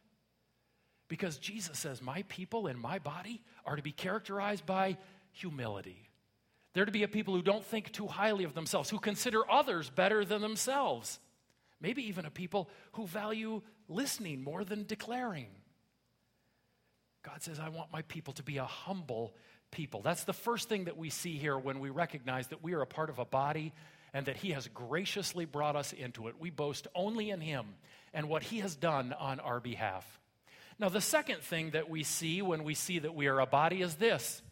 Because 1.09 1.39
Jesus 1.39 1.77
says, 1.77 2.01
My 2.01 2.23
people 2.29 2.69
and 2.69 2.79
my 2.79 3.01
body 3.01 3.43
are 3.67 3.75
to 3.75 3.83
be 3.83 3.91
characterized 3.91 4.65
by 4.65 4.97
humility. 5.33 6.09
They're 6.73 6.85
to 6.85 6.93
be 6.93 7.03
a 7.03 7.09
people 7.09 7.35
who 7.35 7.43
don't 7.43 7.65
think 7.65 7.91
too 7.91 8.07
highly 8.07 8.45
of 8.45 8.55
themselves, 8.55 8.91
who 8.91 9.01
consider 9.01 9.43
others 9.51 9.91
better 9.91 10.25
than 10.25 10.41
themselves. 10.41 11.19
Maybe 11.81 12.07
even 12.07 12.27
a 12.27 12.31
people 12.31 12.71
who 12.93 13.09
value 13.09 13.61
listening 13.89 14.45
more 14.45 14.65
than 14.65 14.87
declaring. 14.87 15.49
God 17.25 17.43
says, 17.43 17.59
I 17.59 17.71
want 17.71 17.91
my 17.93 18.03
people 18.03 18.35
to 18.35 18.43
be 18.43 18.59
a 18.59 18.65
humble 18.65 19.35
people. 19.71 20.03
That's 20.03 20.25
the 20.25 20.35
first 20.35 20.69
thing 20.69 20.85
that 20.85 20.97
we 20.97 21.11
see 21.11 21.37
here 21.39 21.59
when 21.59 21.81
we 21.81 21.91
recognize 21.91 22.49
that 22.49 22.63
we 22.63 22.75
are 22.75 22.83
a 22.83 22.87
part 22.87 23.11
of 23.11 23.19
a 23.19 23.25
body 23.25 23.73
and 24.13 24.27
that 24.27 24.37
He 24.37 24.53
has 24.53 24.69
graciously 24.69 25.47
brought 25.47 25.75
us 25.75 25.93
into 25.93 26.29
it. 26.29 26.35
We 26.39 26.51
boast 26.51 26.87
only 26.95 27.31
in 27.31 27.41
Him 27.41 27.67
and 28.13 28.29
what 28.29 28.43
He 28.43 28.61
has 28.61 28.77
done 28.77 29.13
on 29.13 29.41
our 29.41 29.59
behalf. 29.59 30.07
Now, 30.79 30.89
the 30.89 31.01
second 31.01 31.41
thing 31.41 31.71
that 31.71 31.89
we 31.89 32.03
see 32.03 32.43
when 32.43 32.63
we 32.63 32.75
see 32.75 32.99
that 32.99 33.15
we 33.15 33.27
are 33.27 33.41
a 33.41 33.47
body 33.47 33.81
is 33.81 33.95
this 33.97 34.43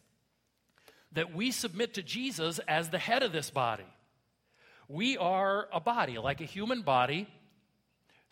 that 1.11 1.35
we 1.35 1.51
submit 1.51 1.93
to 1.93 2.01
Jesus 2.01 2.59
as 2.67 2.89
the 2.89 2.97
head 2.97 3.21
of 3.21 3.31
this 3.31 3.51
body. 3.51 3.85
We 4.87 5.15
are 5.17 5.67
a 5.71 5.79
body, 5.79 6.17
like 6.17 6.41
a 6.41 6.45
human 6.45 6.81
body. 6.81 7.27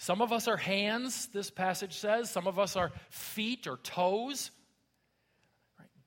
Some 0.01 0.20
of 0.24 0.34
us 0.34 0.48
are 0.48 0.58
hands, 0.58 1.27
this 1.27 1.51
passage 1.51 1.93
says. 1.93 2.31
Some 2.31 2.48
of 2.48 2.58
us 2.58 2.75
are 2.75 2.91
feet 3.12 3.67
or 3.67 3.77
toes. 3.77 4.50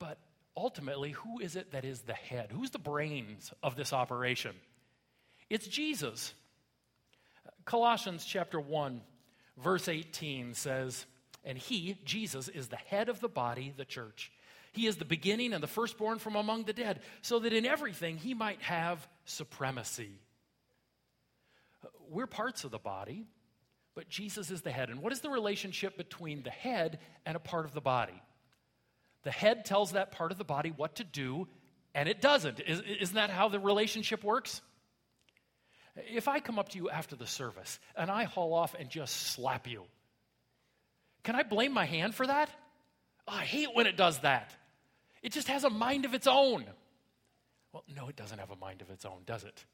But 0.00 0.18
ultimately, 0.56 1.12
who 1.12 1.38
is 1.38 1.54
it 1.54 1.70
that 1.70 1.84
is 1.84 2.00
the 2.00 2.12
head? 2.12 2.50
Who's 2.50 2.70
the 2.70 2.80
brains 2.80 3.52
of 3.62 3.76
this 3.76 3.92
operation? 3.92 4.56
It's 5.48 5.68
Jesus. 5.68 6.34
Colossians 7.66 8.24
chapter 8.24 8.58
1, 8.58 9.00
verse 9.58 9.86
18 9.86 10.54
says, 10.54 11.06
And 11.44 11.56
he, 11.56 11.96
Jesus, 12.04 12.48
is 12.48 12.66
the 12.66 12.74
head 12.74 13.08
of 13.08 13.20
the 13.20 13.28
body, 13.28 13.72
the 13.76 13.84
church. 13.84 14.32
He 14.72 14.88
is 14.88 14.96
the 14.96 15.04
beginning 15.04 15.52
and 15.52 15.62
the 15.62 15.68
firstborn 15.68 16.18
from 16.18 16.34
among 16.34 16.64
the 16.64 16.72
dead, 16.72 16.98
so 17.22 17.38
that 17.38 17.52
in 17.52 17.64
everything 17.64 18.16
he 18.16 18.34
might 18.34 18.60
have 18.62 19.06
supremacy. 19.24 20.10
We're 22.10 22.26
parts 22.26 22.64
of 22.64 22.72
the 22.72 22.78
body, 22.78 23.28
but 23.94 24.08
Jesus 24.08 24.50
is 24.50 24.62
the 24.62 24.70
head. 24.70 24.90
And 24.90 25.00
what 25.00 25.12
is 25.12 25.20
the 25.20 25.30
relationship 25.30 25.96
between 25.96 26.42
the 26.42 26.50
head 26.50 26.98
and 27.24 27.36
a 27.36 27.40
part 27.40 27.64
of 27.64 27.72
the 27.72 27.80
body? 27.80 28.20
The 29.22 29.30
head 29.30 29.64
tells 29.64 29.92
that 29.92 30.12
part 30.12 30.32
of 30.32 30.38
the 30.38 30.44
body 30.44 30.70
what 30.70 30.96
to 30.96 31.04
do, 31.04 31.48
and 31.94 32.08
it 32.08 32.20
doesn't. 32.20 32.60
Isn't 32.60 33.14
that 33.14 33.30
how 33.30 33.48
the 33.48 33.58
relationship 33.58 34.22
works? 34.22 34.60
If 35.96 36.26
I 36.26 36.40
come 36.40 36.58
up 36.58 36.70
to 36.70 36.78
you 36.78 36.90
after 36.90 37.14
the 37.14 37.26
service 37.26 37.78
and 37.96 38.10
I 38.10 38.24
haul 38.24 38.52
off 38.52 38.74
and 38.78 38.90
just 38.90 39.14
slap 39.14 39.68
you, 39.68 39.84
can 41.22 41.36
I 41.36 41.42
blame 41.42 41.72
my 41.72 41.84
hand 41.84 42.14
for 42.14 42.26
that? 42.26 42.50
Oh, 43.26 43.32
I 43.32 43.44
hate 43.44 43.68
when 43.72 43.86
it 43.86 43.96
does 43.96 44.18
that. 44.18 44.54
It 45.22 45.32
just 45.32 45.48
has 45.48 45.64
a 45.64 45.70
mind 45.70 46.04
of 46.04 46.12
its 46.12 46.26
own. 46.26 46.66
Well, 47.72 47.84
no, 47.96 48.08
it 48.08 48.16
doesn't 48.16 48.38
have 48.38 48.50
a 48.50 48.56
mind 48.56 48.82
of 48.82 48.90
its 48.90 49.04
own, 49.04 49.22
does 49.24 49.44
it? 49.44 49.64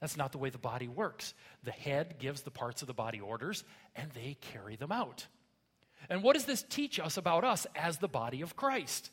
That's 0.00 0.16
not 0.16 0.32
the 0.32 0.38
way 0.38 0.50
the 0.50 0.58
body 0.58 0.88
works. 0.88 1.34
The 1.64 1.70
head 1.70 2.16
gives 2.18 2.42
the 2.42 2.50
parts 2.50 2.82
of 2.82 2.88
the 2.88 2.94
body 2.94 3.20
orders, 3.20 3.64
and 3.94 4.10
they 4.12 4.36
carry 4.52 4.76
them 4.76 4.92
out. 4.92 5.26
And 6.10 6.22
what 6.22 6.34
does 6.34 6.44
this 6.44 6.62
teach 6.62 7.00
us 7.00 7.16
about 7.16 7.44
us 7.44 7.66
as 7.74 7.98
the 7.98 8.08
body 8.08 8.42
of 8.42 8.56
Christ? 8.56 9.10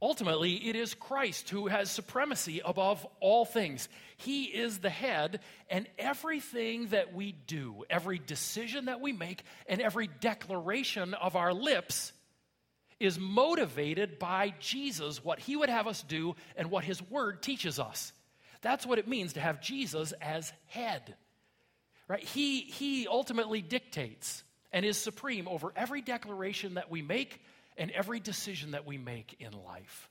Ultimately, 0.00 0.68
it 0.68 0.76
is 0.76 0.94
Christ 0.94 1.50
who 1.50 1.66
has 1.66 1.90
supremacy 1.90 2.60
above 2.64 3.04
all 3.20 3.44
things. 3.44 3.88
He 4.16 4.44
is 4.44 4.78
the 4.78 4.90
head, 4.90 5.40
and 5.68 5.88
everything 5.98 6.88
that 6.88 7.14
we 7.14 7.32
do, 7.32 7.84
every 7.90 8.18
decision 8.18 8.84
that 8.84 9.00
we 9.00 9.12
make, 9.12 9.42
and 9.66 9.80
every 9.80 10.06
declaration 10.06 11.14
of 11.14 11.34
our 11.34 11.52
lips 11.52 12.12
is 13.00 13.18
motivated 13.18 14.18
by 14.18 14.54
Jesus, 14.60 15.24
what 15.24 15.40
he 15.40 15.56
would 15.56 15.68
have 15.68 15.86
us 15.88 16.02
do, 16.02 16.36
and 16.56 16.70
what 16.70 16.84
his 16.84 17.02
word 17.10 17.42
teaches 17.42 17.80
us. 17.80 18.12
That's 18.60 18.86
what 18.86 18.98
it 18.98 19.06
means 19.06 19.34
to 19.34 19.40
have 19.40 19.60
Jesus 19.60 20.12
as 20.20 20.52
head. 20.66 21.14
Right? 22.08 22.22
He, 22.22 22.60
he 22.62 23.06
ultimately 23.06 23.62
dictates 23.62 24.42
and 24.72 24.84
is 24.84 24.96
supreme 24.96 25.46
over 25.48 25.72
every 25.76 26.02
declaration 26.02 26.74
that 26.74 26.90
we 26.90 27.02
make 27.02 27.40
and 27.76 27.90
every 27.92 28.20
decision 28.20 28.72
that 28.72 28.86
we 28.86 28.98
make 28.98 29.36
in 29.40 29.52
life. 29.64 30.08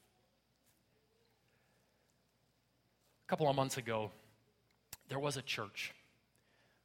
A 3.25 3.29
couple 3.29 3.49
of 3.49 3.55
months 3.55 3.77
ago, 3.77 4.11
there 5.09 5.19
was 5.19 5.37
a 5.37 5.41
church 5.41 5.93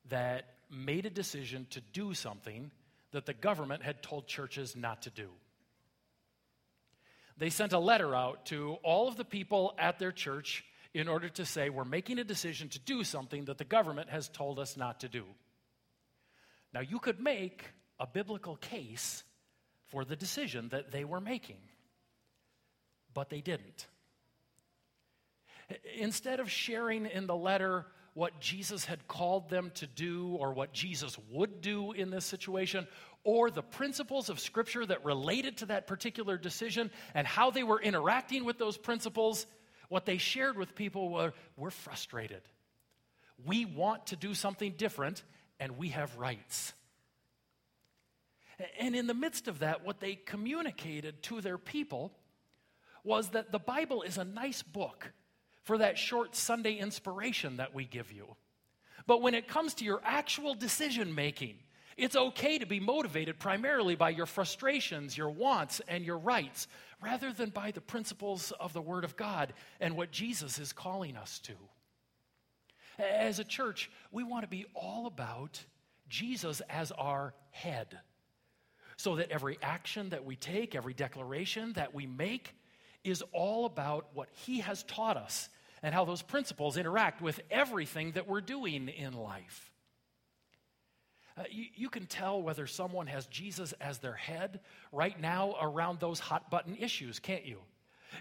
that 0.09 0.54
made 0.71 1.07
a 1.07 1.11
decision 1.11 1.66
to 1.71 1.81
do 1.92 2.14
something 2.14 2.71
that 3.12 3.26
the 3.26 3.35
government 3.35 3.83
had 3.83 4.02
told 4.02 4.26
churches 4.26 4.75
not 4.75 5.02
to 5.02 5.11
do. 5.11 5.28
They 7.38 7.50
sent 7.50 7.73
a 7.73 7.78
letter 7.78 8.14
out 8.14 8.47
to 8.47 8.78
all 8.83 9.09
of 9.09 9.16
the 9.16 9.25
people 9.25 9.75
at 9.78 9.99
their 9.99 10.12
church 10.12 10.64
in 10.94 11.08
order 11.08 11.28
to 11.30 11.44
say, 11.44 11.70
we're 11.70 11.84
making 11.84 12.18
a 12.18 12.25
decision 12.25 12.68
to 12.70 12.78
do 12.78 13.02
something 13.04 13.46
that 13.46 13.58
the 13.58 13.64
government 13.64 14.11
has 14.11 14.28
told 14.28 14.58
us 14.58 14.76
not 14.76 15.00
to 15.00 15.08
do. 15.08 15.25
Now, 16.75 16.80
you 16.80 16.99
could 16.99 17.20
make 17.20 17.64
a 17.99 18.06
biblical 18.06 18.56
case 18.56 19.25
for 19.88 20.04
the 20.04 20.16
decision 20.16 20.68
that 20.70 20.90
they 20.90 21.04
were 21.04 21.20
making, 21.20 21.61
but 23.12 23.30
they 23.30 23.40
didn't. 23.40 23.87
Instead 25.96 26.40
of 26.40 26.50
sharing 26.50 27.06
in 27.06 27.26
the 27.26 27.37
letter 27.37 27.87
what 28.14 28.40
Jesus 28.40 28.84
had 28.84 29.08
called 29.08 29.49
them 29.49 29.70
to 29.76 29.87
do 29.87 30.37
or 30.38 30.52
what 30.52 30.75
Jesus 30.75 31.18
would 31.30 31.62
do 31.62 31.92
in 31.92 32.11
this 32.11 32.26
situation, 32.26 32.87
or 33.25 33.50
the 33.50 33.62
principles 33.62 34.28
of 34.28 34.40
Scripture 34.40 34.84
that 34.84 35.04
related 35.04 35.58
to 35.58 35.66
that 35.66 35.87
particular 35.87 36.37
decision 36.37 36.90
and 37.14 37.26
how 37.26 37.50
they 37.50 37.62
were 37.62 37.80
interacting 37.80 38.44
with 38.44 38.58
those 38.58 38.76
principles, 38.76 39.46
what 39.92 40.06
they 40.06 40.16
shared 40.16 40.56
with 40.56 40.75
people 40.75 41.11
were 41.11 41.34
we're 41.54 41.68
frustrated. 41.68 42.40
We 43.44 43.66
want 43.66 44.06
to 44.06 44.16
do 44.16 44.32
something 44.32 44.72
different, 44.78 45.22
and 45.61 45.76
we 45.76 45.90
have 45.90 46.16
rights. 46.16 46.72
And 48.80 48.96
in 48.96 49.06
the 49.06 49.12
midst 49.12 49.49
of 49.49 49.58
that, 49.58 49.84
what 49.84 50.00
they 50.00 50.14
communicated 50.14 51.22
to 51.25 51.42
their 51.42 51.58
people 51.58 52.11
was 53.04 53.28
that 53.30 53.52
the 53.52 53.58
Bible 53.58 54.00
is 54.00 54.16
a 54.16 54.25
nice 54.25 54.62
book 54.62 55.12
for 55.64 55.76
that 55.76 55.99
short 55.99 56.34
Sunday 56.34 56.76
inspiration 56.76 57.58
that 57.58 57.75
we 57.75 57.84
give 57.84 58.12
you. 58.12 58.34
But 59.06 59.20
when 59.20 59.34
it 59.34 59.46
comes 59.46 59.75
to 59.75 59.84
your 59.84 60.00
actual 60.04 60.54
decision 60.54 61.14
making, 61.14 61.56
it's 61.96 62.16
okay 62.16 62.58
to 62.58 62.66
be 62.66 62.80
motivated 62.80 63.38
primarily 63.38 63.94
by 63.94 64.11
your 64.11 64.26
frustrations, 64.26 65.16
your 65.16 65.30
wants, 65.30 65.80
and 65.88 66.04
your 66.04 66.18
rights, 66.18 66.68
rather 67.02 67.32
than 67.32 67.50
by 67.50 67.70
the 67.70 67.80
principles 67.80 68.52
of 68.61 68.72
the 68.72 68.80
Word 68.80 69.04
of 69.04 69.16
God 69.16 69.52
and 69.80 69.96
what 69.96 70.11
Jesus 70.11 70.58
is 70.58 70.72
calling 70.72 71.16
us 71.16 71.38
to. 71.40 71.52
As 72.99 73.38
a 73.38 73.44
church, 73.44 73.90
we 74.11 74.22
want 74.22 74.44
to 74.44 74.49
be 74.49 74.66
all 74.75 75.06
about 75.06 75.62
Jesus 76.08 76.61
as 76.68 76.92
our 76.92 77.34
head, 77.50 77.99
so 78.96 79.16
that 79.16 79.30
every 79.30 79.58
action 79.62 80.11
that 80.11 80.25
we 80.25 80.37
take, 80.37 80.75
every 80.75 80.94
declaration 80.94 81.72
that 81.72 81.94
we 81.94 82.06
make, 82.06 82.54
is 83.02 83.22
all 83.32 83.64
about 83.64 84.08
what 84.14 84.28
He 84.32 84.61
has 84.61 84.82
taught 84.84 85.16
us 85.16 85.49
and 85.82 85.94
how 85.94 86.04
those 86.04 86.22
principles 86.22 86.76
interact 86.76 87.20
with 87.20 87.40
everything 87.50 88.12
that 88.12 88.28
we're 88.28 88.40
doing 88.40 88.88
in 88.88 89.14
life. 89.14 89.71
Uh, 91.42 91.44
you, 91.50 91.64
you, 91.75 91.88
can 91.88 92.06
tell 92.06 92.40
whether 92.40 92.68
someone 92.68 93.08
has 93.08 93.26
Jesus 93.26 93.75
as 93.80 93.99
their 93.99 94.14
head 94.14 94.61
right 94.92 95.20
now 95.20 95.56
around 95.61 95.99
those 95.99 96.20
hot 96.20 96.50
button 96.50 96.76
issues, 96.76 97.18
can't 97.18 97.44
you? 97.44 97.58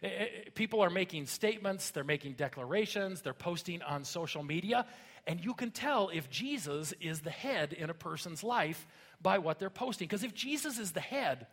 Uh, 0.03 0.07
uh, 0.07 0.25
people 0.55 0.81
are 0.81 0.89
making 0.89 1.27
statements, 1.27 1.91
they're 1.91 2.03
making 2.03 2.33
declarations, 2.33 3.21
they're 3.21 3.33
posting 3.33 3.83
on 3.83 4.03
social 4.03 4.41
media, 4.41 4.87
and 5.27 5.39
you 5.39 5.53
can 5.53 5.69
tell 5.69 6.09
if 6.09 6.31
Jesus 6.31 6.95
is 6.99 7.19
the 7.19 7.29
head 7.29 7.73
in 7.73 7.91
a 7.91 7.93
person's 7.93 8.43
life 8.43 8.87
by 9.21 9.37
what 9.37 9.59
they're 9.59 9.69
posting. 9.69 10.07
Because 10.07 10.23
if 10.23 10.33
Jesus 10.33 10.79
is 10.79 10.91
the 10.91 10.99
head, 10.99 11.45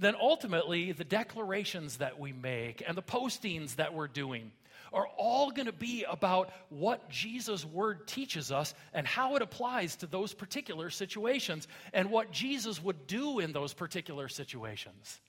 then 0.00 0.14
ultimately 0.20 0.92
the 0.92 1.04
declarations 1.04 1.98
that 1.98 2.18
we 2.18 2.32
make 2.32 2.82
and 2.86 2.96
the 2.96 3.02
postings 3.02 3.76
that 3.76 3.94
we're 3.94 4.08
doing 4.08 4.50
are 4.92 5.06
all 5.16 5.50
going 5.50 5.66
to 5.66 5.72
be 5.72 6.04
about 6.04 6.50
what 6.68 7.08
Jesus' 7.08 7.64
word 7.64 8.08
teaches 8.08 8.50
us 8.50 8.74
and 8.92 9.06
how 9.06 9.36
it 9.36 9.42
applies 9.42 9.96
to 9.96 10.06
those 10.06 10.34
particular 10.34 10.90
situations 10.90 11.68
and 11.92 12.10
what 12.10 12.32
Jesus 12.32 12.82
would 12.82 13.06
do 13.06 13.38
in 13.38 13.52
those 13.52 13.72
particular 13.72 14.26
situations. 14.26 15.20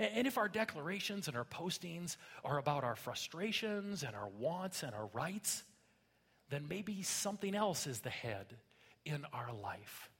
And 0.00 0.26
if 0.26 0.36
our 0.36 0.48
declarations 0.48 1.28
and 1.28 1.36
our 1.36 1.44
postings 1.44 2.16
are 2.44 2.58
about 2.58 2.82
our 2.82 2.96
frustrations 2.96 4.02
and 4.02 4.16
our 4.16 4.28
wants 4.38 4.82
and 4.82 4.92
our 4.94 5.08
rights, 5.12 5.62
then 6.50 6.66
maybe 6.68 7.02
something 7.02 7.54
else 7.54 7.86
is 7.86 8.00
the 8.00 8.10
head 8.10 8.46
in 9.04 9.24
our 9.32 9.52
life. 9.62 10.10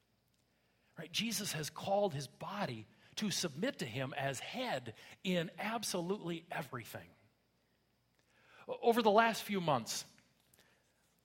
Right? 0.96 1.10
Jesus 1.10 1.52
has 1.52 1.68
called 1.68 2.14
his 2.14 2.28
body 2.28 2.86
to 3.16 3.30
submit 3.30 3.78
to 3.78 3.84
him 3.84 4.14
as 4.16 4.40
head 4.40 4.94
in 5.24 5.50
absolutely 5.58 6.44
everything. 6.50 7.08
Over 8.82 9.02
the 9.02 9.10
last 9.10 9.42
few 9.42 9.60
months, 9.60 10.04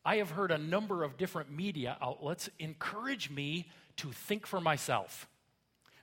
I 0.03 0.17
have 0.17 0.31
heard 0.31 0.51
a 0.51 0.57
number 0.57 1.03
of 1.03 1.17
different 1.17 1.51
media 1.51 1.98
outlets 2.01 2.50
encourage 2.60 3.29
me 3.29 3.69
to 3.98 4.12
think 4.12 4.48
for 4.48 4.60
myself. 4.60 5.27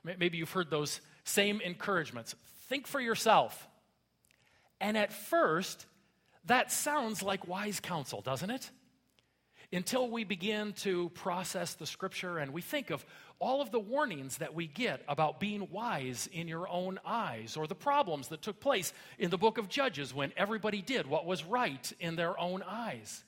Maybe 0.03 0.37
you've 0.37 0.51
heard 0.51 0.69
those 0.69 1.01
same 1.23 1.59
encouragements. 1.61 2.35
Think 2.67 2.87
for 2.87 2.99
yourself. 2.99 3.67
And 4.79 4.97
at 4.97 5.11
first, 5.11 5.85
that 6.45 6.71
sounds 6.71 7.21
like 7.21 7.47
wise 7.47 7.79
counsel, 7.79 8.21
doesn't 8.21 8.49
it? 8.49 8.69
Until 9.71 10.09
we 10.09 10.23
begin 10.23 10.73
to 10.77 11.09
process 11.09 11.75
the 11.75 11.85
scripture 11.85 12.39
and 12.39 12.53
we 12.53 12.61
think 12.61 12.89
of 12.89 13.05
all 13.37 13.61
of 13.61 13.71
the 13.71 13.79
warnings 13.79 14.37
that 14.37 14.55
we 14.55 14.65
get 14.65 15.03
about 15.07 15.39
being 15.39 15.69
wise 15.71 16.27
in 16.31 16.47
your 16.47 16.67
own 16.67 16.99
eyes, 17.05 17.55
or 17.55 17.67
the 17.67 17.75
problems 17.75 18.29
that 18.29 18.41
took 18.41 18.59
place 18.59 18.91
in 19.19 19.29
the 19.29 19.37
book 19.37 19.57
of 19.57 19.69
Judges 19.69 20.13
when 20.13 20.33
everybody 20.35 20.81
did 20.81 21.05
what 21.07 21.25
was 21.25 21.43
right 21.43 21.93
in 21.99 22.15
their 22.15 22.37
own 22.39 22.63
eyes. 22.63 23.23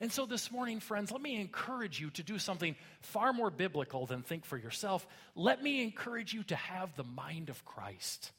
And 0.00 0.10
so 0.10 0.26
this 0.26 0.50
morning, 0.50 0.80
friends, 0.80 1.12
let 1.12 1.22
me 1.22 1.40
encourage 1.40 2.00
you 2.00 2.10
to 2.10 2.24
do 2.24 2.36
something 2.36 2.74
far 3.02 3.32
more 3.32 3.50
biblical 3.50 4.04
than 4.04 4.22
think 4.22 4.44
for 4.44 4.56
yourself. 4.56 5.06
Let 5.36 5.62
me 5.62 5.80
encourage 5.82 6.34
you 6.34 6.42
to 6.44 6.56
have 6.56 6.96
the 6.96 7.04
mind 7.04 7.50
of 7.50 7.64
Christ, 7.64 8.32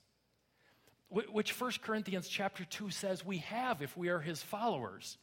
which 1.09 1.57
1 1.57 1.71
Corinthians 1.81 2.27
chapter 2.27 2.65
2 2.65 2.89
says 2.89 3.23
we 3.23 3.37
have 3.37 3.81
if 3.81 3.95
we 3.95 4.09
are 4.09 4.19
his 4.19 4.43
followers. 4.43 5.17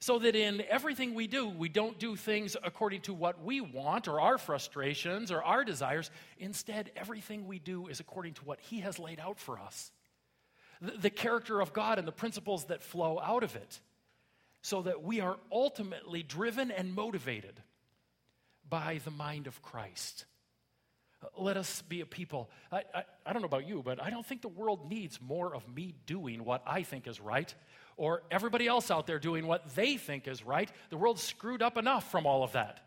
So 0.00 0.18
that 0.18 0.34
in 0.34 0.62
everything 0.70 1.14
we 1.14 1.26
do, 1.26 1.46
we 1.46 1.68
don't 1.68 1.98
do 1.98 2.16
things 2.16 2.56
according 2.62 3.02
to 3.02 3.12
what 3.12 3.44
we 3.44 3.60
want 3.60 4.08
or 4.08 4.18
our 4.18 4.38
frustrations 4.38 5.30
or 5.30 5.42
our 5.42 5.62
desires. 5.62 6.10
Instead, 6.38 6.90
everything 6.96 7.46
we 7.46 7.58
do 7.58 7.86
is 7.86 8.00
according 8.00 8.34
to 8.34 8.44
what 8.44 8.60
he 8.60 8.80
has 8.80 8.98
laid 8.98 9.20
out 9.20 9.38
for 9.38 9.58
us. 9.58 9.92
The, 10.80 10.92
the 10.92 11.10
character 11.10 11.60
of 11.60 11.74
God 11.74 11.98
and 11.98 12.08
the 12.08 12.12
principles 12.12 12.64
that 12.66 12.82
flow 12.82 13.20
out 13.22 13.42
of 13.42 13.54
it 13.56 13.80
so 14.62 14.82
that 14.82 15.02
we 15.02 15.20
are 15.20 15.36
ultimately 15.52 16.22
driven 16.22 16.70
and 16.70 16.94
motivated 16.94 17.60
by 18.66 19.00
the 19.04 19.10
mind 19.10 19.46
of 19.46 19.60
Christ. 19.60 20.24
Let 21.36 21.58
us 21.58 21.82
be 21.82 22.00
a 22.00 22.06
people. 22.06 22.50
I, 22.72 22.82
I, 22.94 23.02
I, 23.26 23.32
don't 23.34 23.42
know 23.42 23.46
about 23.46 23.68
you, 23.68 23.82
but 23.84 24.02
I 24.02 24.08
don't 24.08 24.24
think 24.24 24.40
the 24.40 24.48
world 24.48 24.90
needs 24.90 25.20
more 25.20 25.54
of 25.54 25.68
me 25.68 25.94
doing 26.06 26.44
what 26.44 26.62
I 26.66 26.82
think 26.82 27.06
is 27.06 27.20
right 27.20 27.54
or 28.00 28.22
everybody 28.30 28.66
else 28.66 28.90
out 28.90 29.06
there 29.06 29.18
doing 29.18 29.46
what 29.46 29.74
they 29.74 29.98
think 29.98 30.26
is 30.26 30.42
right. 30.42 30.72
The 30.88 30.96
world's 30.96 31.22
screwed 31.22 31.60
up 31.60 31.76
enough 31.76 32.10
from 32.10 32.24
all 32.24 32.42
of 32.42 32.52
that. 32.52 32.80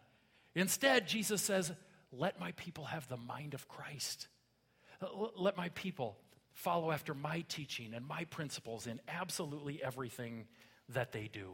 Instead, 0.55 1.08
Jesus 1.08 1.39
says, 1.39 1.72
Let 2.12 2.39
my 2.39 2.51
people 2.53 2.86
have 2.86 3.08
the 3.08 3.17
mind 3.17 3.53
of 3.53 3.67
Christ. 3.67 4.27
Uh, 5.00 5.05
let 5.38 5.55
my 5.55 5.70
people 5.70 6.17
follow 6.53 6.91
after 6.91 7.13
my 7.13 7.46
teaching 7.48 7.93
and 7.93 8.08
my 8.08 8.24
principles 8.24 8.88
in 8.88 9.00
absolutely 9.08 9.84
everything 9.84 10.46
that 10.89 11.12
they 11.12 11.29
do. 11.32 11.51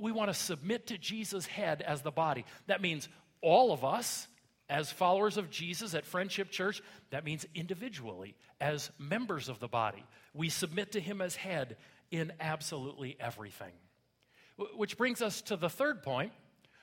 We 0.00 0.10
want 0.10 0.30
to 0.30 0.34
submit 0.34 0.86
to 0.86 0.96
Jesus' 0.96 1.44
head 1.44 1.82
as 1.82 2.00
the 2.00 2.10
body. 2.10 2.46
That 2.68 2.80
means 2.80 3.10
all 3.42 3.70
of 3.70 3.84
us, 3.84 4.28
as 4.70 4.90
followers 4.90 5.36
of 5.36 5.50
Jesus 5.50 5.92
at 5.92 6.06
Friendship 6.06 6.50
Church, 6.50 6.80
that 7.10 7.26
means 7.26 7.44
individually, 7.54 8.34
as 8.62 8.90
members 8.98 9.50
of 9.50 9.60
the 9.60 9.68
body. 9.68 10.02
We 10.32 10.48
submit 10.48 10.92
to 10.92 11.00
him 11.00 11.20
as 11.20 11.36
head 11.36 11.76
in 12.14 12.32
absolutely 12.40 13.16
everything. 13.18 13.72
Which 14.76 14.96
brings 14.96 15.20
us 15.20 15.42
to 15.42 15.56
the 15.56 15.68
third 15.68 16.02
point. 16.02 16.32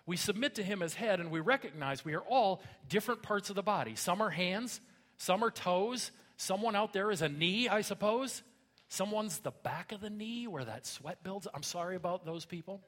We 0.06 0.18
submit 0.18 0.56
to 0.56 0.64
him 0.64 0.82
as 0.82 0.94
head, 0.94 1.20
and 1.20 1.32
we 1.32 1.40
recognize 1.40 2.04
we 2.04 2.16
are 2.16 2.22
all 2.22 2.62
different 2.90 3.22
parts 3.22 3.50
of 3.50 3.56
the 3.56 3.64
body. 3.64 3.96
Some 3.96 4.22
are 4.22 4.30
hands, 4.30 4.82
some 5.18 5.44
are 5.44 5.52
toes, 5.52 6.12
someone 6.38 6.76
out 6.76 6.92
there 6.92 7.12
is 7.12 7.22
a 7.22 7.30
knee, 7.30 7.70
I 7.70 7.82
suppose. 7.82 8.44
Someone's 8.90 9.40
the 9.40 9.52
back 9.52 9.94
of 9.94 10.02
the 10.02 10.10
knee 10.10 10.48
where 10.48 10.66
that 10.66 10.86
sweat 10.86 11.24
builds. 11.24 11.48
I'm 11.54 11.64
sorry 11.64 11.96
about 11.96 12.26
those 12.26 12.44
people. 12.44 12.82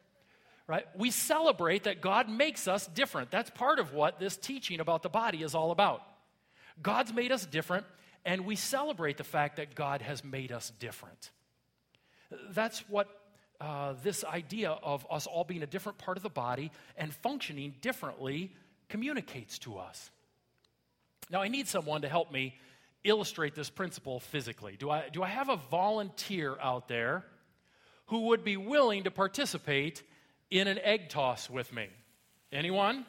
Right? 0.68 0.86
We 0.98 1.12
celebrate 1.12 1.84
that 1.84 2.02
God 2.02 2.28
makes 2.30 2.68
us 2.68 2.88
different. 2.88 3.32
That's 3.32 3.50
part 3.50 3.80
of 3.80 3.94
what 3.94 4.20
this 4.20 4.36
teaching 4.36 4.82
about 4.82 5.02
the 5.02 5.10
body 5.10 5.44
is 5.44 5.56
all 5.56 5.72
about. 5.72 6.02
God's 6.82 7.14
made 7.14 7.32
us 7.32 7.46
different, 7.46 7.86
and 8.26 8.46
we 8.46 8.56
celebrate 8.56 9.18
the 9.18 9.24
fact 9.24 9.58
that 9.58 9.76
God 9.76 10.02
has 10.02 10.24
made 10.24 10.52
us 10.52 10.72
different. 10.80 11.32
That's 12.52 12.80
what 12.90 13.08
uh, 13.62 13.94
this 14.04 14.24
idea 14.24 14.72
of 14.72 15.06
us 15.10 15.28
all 15.28 15.44
being 15.44 15.64
a 15.64 15.68
different 15.68 15.98
part 15.98 16.18
of 16.18 16.24
the 16.24 16.30
body 16.30 16.72
and 16.98 17.14
functioning 17.14 17.76
differently 17.82 18.52
communicates 18.90 19.60
to 19.60 19.78
us. 19.78 20.12
Now, 21.30 21.42
I 21.42 21.48
need 21.48 21.68
someone 21.68 22.02
to 22.02 22.10
help 22.10 22.32
me 22.32 22.56
illustrate 23.04 23.56
this 23.56 23.70
principle 23.70 24.20
physically. 24.20 24.76
Do 24.78 24.90
I, 24.90 25.10
do 25.10 25.24
I 25.24 25.28
have 25.28 25.50
a 25.50 25.58
volunteer 25.72 26.58
out 26.62 26.88
there 26.88 27.26
who 28.08 28.28
would 28.28 28.44
be 28.44 28.58
willing 28.58 29.06
to 29.06 29.12
participate 29.12 30.04
in 30.52 30.68
an 30.68 30.80
egg 30.80 31.10
toss 31.10 31.50
with 31.50 31.72
me? 31.74 31.88
Anyone? 32.52 33.06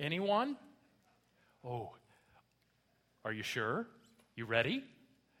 Anyone? 0.00 0.56
Oh, 1.64 1.90
are 3.24 3.32
you 3.32 3.42
sure? 3.42 3.86
You 4.36 4.44
ready? 4.44 4.84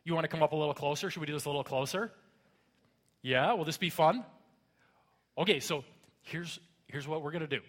You 0.08 0.14
want 0.14 0.24
to 0.24 0.28
come 0.28 0.42
up 0.42 0.52
a 0.52 0.56
little 0.56 0.72
closer? 0.72 1.10
Should 1.10 1.20
we 1.20 1.26
do 1.26 1.34
this 1.34 1.44
a 1.44 1.50
little 1.50 1.62
closer? 1.62 2.10
Yeah, 3.20 3.52
will 3.52 3.66
this 3.66 3.76
be 3.76 3.90
fun? 3.90 4.24
Okay, 5.36 5.60
so 5.60 5.84
here's, 6.22 6.58
here's 6.86 7.06
what 7.06 7.22
we're 7.22 7.30
going 7.30 7.46
to 7.46 7.46
do 7.46 7.60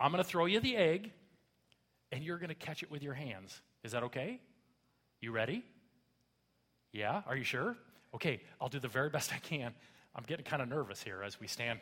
I'm 0.00 0.10
going 0.10 0.24
to 0.24 0.28
throw 0.28 0.46
you 0.46 0.58
the 0.58 0.74
egg, 0.74 1.12
and 2.12 2.24
you're 2.24 2.38
going 2.38 2.48
to 2.48 2.54
catch 2.54 2.82
it 2.82 2.90
with 2.90 3.02
your 3.02 3.12
hands. 3.12 3.60
Is 3.84 3.92
that 3.92 4.04
okay? 4.04 4.40
You 5.20 5.32
ready? 5.32 5.62
Yeah? 6.92 7.20
Are 7.26 7.36
you 7.36 7.44
sure? 7.44 7.76
Okay, 8.14 8.40
I'll 8.58 8.70
do 8.70 8.78
the 8.78 8.88
very 8.88 9.10
best 9.16 9.34
I 9.34 9.38
can. 9.38 9.74
I'm 10.14 10.24
getting 10.26 10.46
kind 10.46 10.62
of 10.62 10.70
nervous 10.70 11.02
here 11.02 11.22
as 11.22 11.38
we 11.38 11.46
stand. 11.46 11.80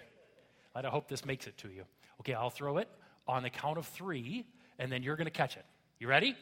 I 0.74 0.84
hope 0.88 1.06
this 1.06 1.24
makes 1.24 1.46
it 1.46 1.56
to 1.58 1.68
you. 1.68 1.84
Okay, 2.18 2.34
I'll 2.34 2.50
throw 2.50 2.78
it 2.78 2.88
on 3.28 3.44
the 3.44 3.50
count 3.50 3.78
of 3.78 3.86
three, 3.86 4.44
and 4.80 4.90
then 4.90 5.04
you're 5.04 5.14
going 5.14 5.26
to 5.26 5.30
catch 5.30 5.56
it. 5.56 5.64
You 6.00 6.08
ready? 6.08 6.34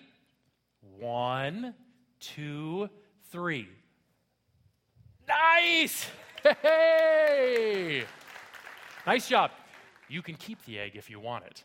One, 0.99 1.75
two, 2.19 2.89
three. 2.89 2.99
Nice! 5.29 6.07
Hey! 6.63 8.05
Nice 9.07 9.29
job. 9.29 9.51
You 10.09 10.23
can 10.23 10.35
keep 10.35 10.65
the 10.65 10.79
egg 10.79 10.93
if 10.95 11.09
you 11.09 11.21
want 11.21 11.45
it. 11.45 11.65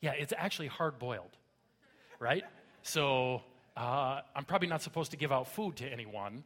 Yeah, 0.00 0.12
it's 0.12 0.32
actually 0.36 0.68
hard 0.68 0.98
boiled, 0.98 1.36
right? 2.18 2.44
So 2.82 3.42
uh, 3.76 4.20
I'm 4.34 4.44
probably 4.44 4.68
not 4.68 4.82
supposed 4.82 5.12
to 5.12 5.16
give 5.16 5.32
out 5.32 5.48
food 5.48 5.76
to 5.76 5.86
anyone. 5.86 6.44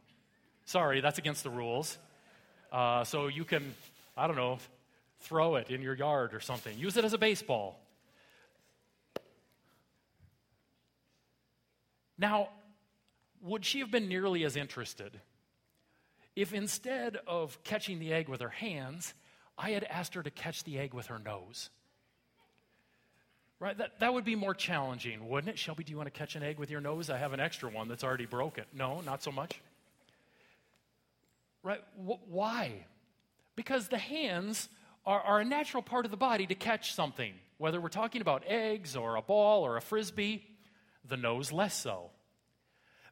Sorry, 0.65 1.01
that's 1.01 1.17
against 1.17 1.43
the 1.43 1.49
rules. 1.49 1.97
Uh, 2.71 3.03
so 3.03 3.27
you 3.27 3.43
can, 3.43 3.73
I 4.15 4.27
don't 4.27 4.35
know, 4.35 4.59
throw 5.21 5.55
it 5.55 5.69
in 5.69 5.81
your 5.81 5.95
yard 5.95 6.33
or 6.33 6.39
something. 6.39 6.77
Use 6.77 6.97
it 6.97 7.05
as 7.05 7.13
a 7.13 7.17
baseball. 7.17 7.79
Now, 12.17 12.49
would 13.41 13.65
she 13.65 13.79
have 13.79 13.91
been 13.91 14.07
nearly 14.07 14.43
as 14.43 14.55
interested 14.55 15.19
if 16.35 16.53
instead 16.53 17.17
of 17.25 17.61
catching 17.63 17.99
the 17.99 18.13
egg 18.13 18.29
with 18.29 18.41
her 18.41 18.49
hands, 18.49 19.13
I 19.57 19.71
had 19.71 19.83
asked 19.83 20.13
her 20.13 20.23
to 20.23 20.29
catch 20.29 20.63
the 20.63 20.77
egg 20.77 20.93
with 20.93 21.07
her 21.07 21.19
nose? 21.19 21.69
Right? 23.59 23.75
That, 23.75 23.99
that 24.01 24.13
would 24.13 24.23
be 24.23 24.35
more 24.35 24.53
challenging, 24.53 25.27
wouldn't 25.29 25.49
it? 25.49 25.57
Shelby, 25.57 25.83
do 25.83 25.91
you 25.91 25.97
want 25.97 26.05
to 26.05 26.17
catch 26.17 26.35
an 26.35 26.43
egg 26.43 26.59
with 26.59 26.69
your 26.69 26.79
nose? 26.79 27.09
I 27.09 27.17
have 27.17 27.33
an 27.33 27.39
extra 27.39 27.69
one 27.69 27.87
that's 27.87 28.03
already 28.03 28.27
broken. 28.27 28.65
No, 28.71 29.01
not 29.01 29.23
so 29.23 29.31
much. 29.31 29.59
Right? 31.63 31.81
W- 31.97 32.19
why? 32.29 32.85
Because 33.55 33.87
the 33.87 33.97
hands 33.97 34.69
are, 35.07 35.19
are 35.21 35.39
a 35.39 35.45
natural 35.45 35.81
part 35.81 36.05
of 36.05 36.11
the 36.11 36.17
body 36.17 36.45
to 36.45 36.53
catch 36.53 36.93
something, 36.93 37.33
whether 37.57 37.81
we're 37.81 37.89
talking 37.89 38.21
about 38.21 38.43
eggs 38.45 38.95
or 38.95 39.15
a 39.15 39.23
ball 39.23 39.65
or 39.65 39.75
a 39.75 39.81
frisbee, 39.81 40.45
the 41.07 41.17
nose 41.17 41.51
less 41.51 41.75
so. 41.75 42.11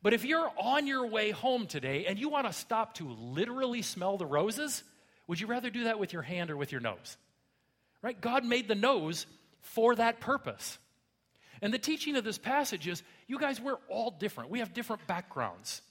But 0.06 0.13
if 0.13 0.24
you're 0.24 0.52
on 0.60 0.86
your 0.86 1.08
way 1.08 1.32
home 1.32 1.65
today 1.65 2.06
and 2.06 2.20
you 2.20 2.30
want 2.30 2.46
to 2.46 2.54
stop 2.54 2.94
to 2.98 3.10
literally 3.10 3.82
smell 3.82 4.18
the 4.18 4.26
roses, 4.28 4.84
would 5.26 5.39
you 5.39 5.48
rather 5.48 5.72
do 5.72 5.86
that 5.86 5.98
with 5.98 6.13
your 6.13 6.22
hand 6.22 6.52
or 6.52 6.58
with 6.58 6.72
your 6.72 6.80
nose? 6.80 7.18
Right? 8.04 8.22
God 8.22 8.46
made 8.46 8.68
the 8.68 8.76
nose 8.76 9.26
for 9.62 9.96
that 9.96 10.20
purpose. 10.20 10.78
And 11.60 11.74
the 11.74 11.80
teaching 11.80 12.18
of 12.18 12.24
this 12.24 12.38
passage 12.38 12.88
is 12.88 13.02
you 13.26 13.39
guys, 13.39 13.60
we're 13.60 13.80
all 13.89 14.12
different. 14.12 14.52
We 14.52 14.60
have 14.60 14.76
different 14.76 15.08
backgrounds, 15.08 15.82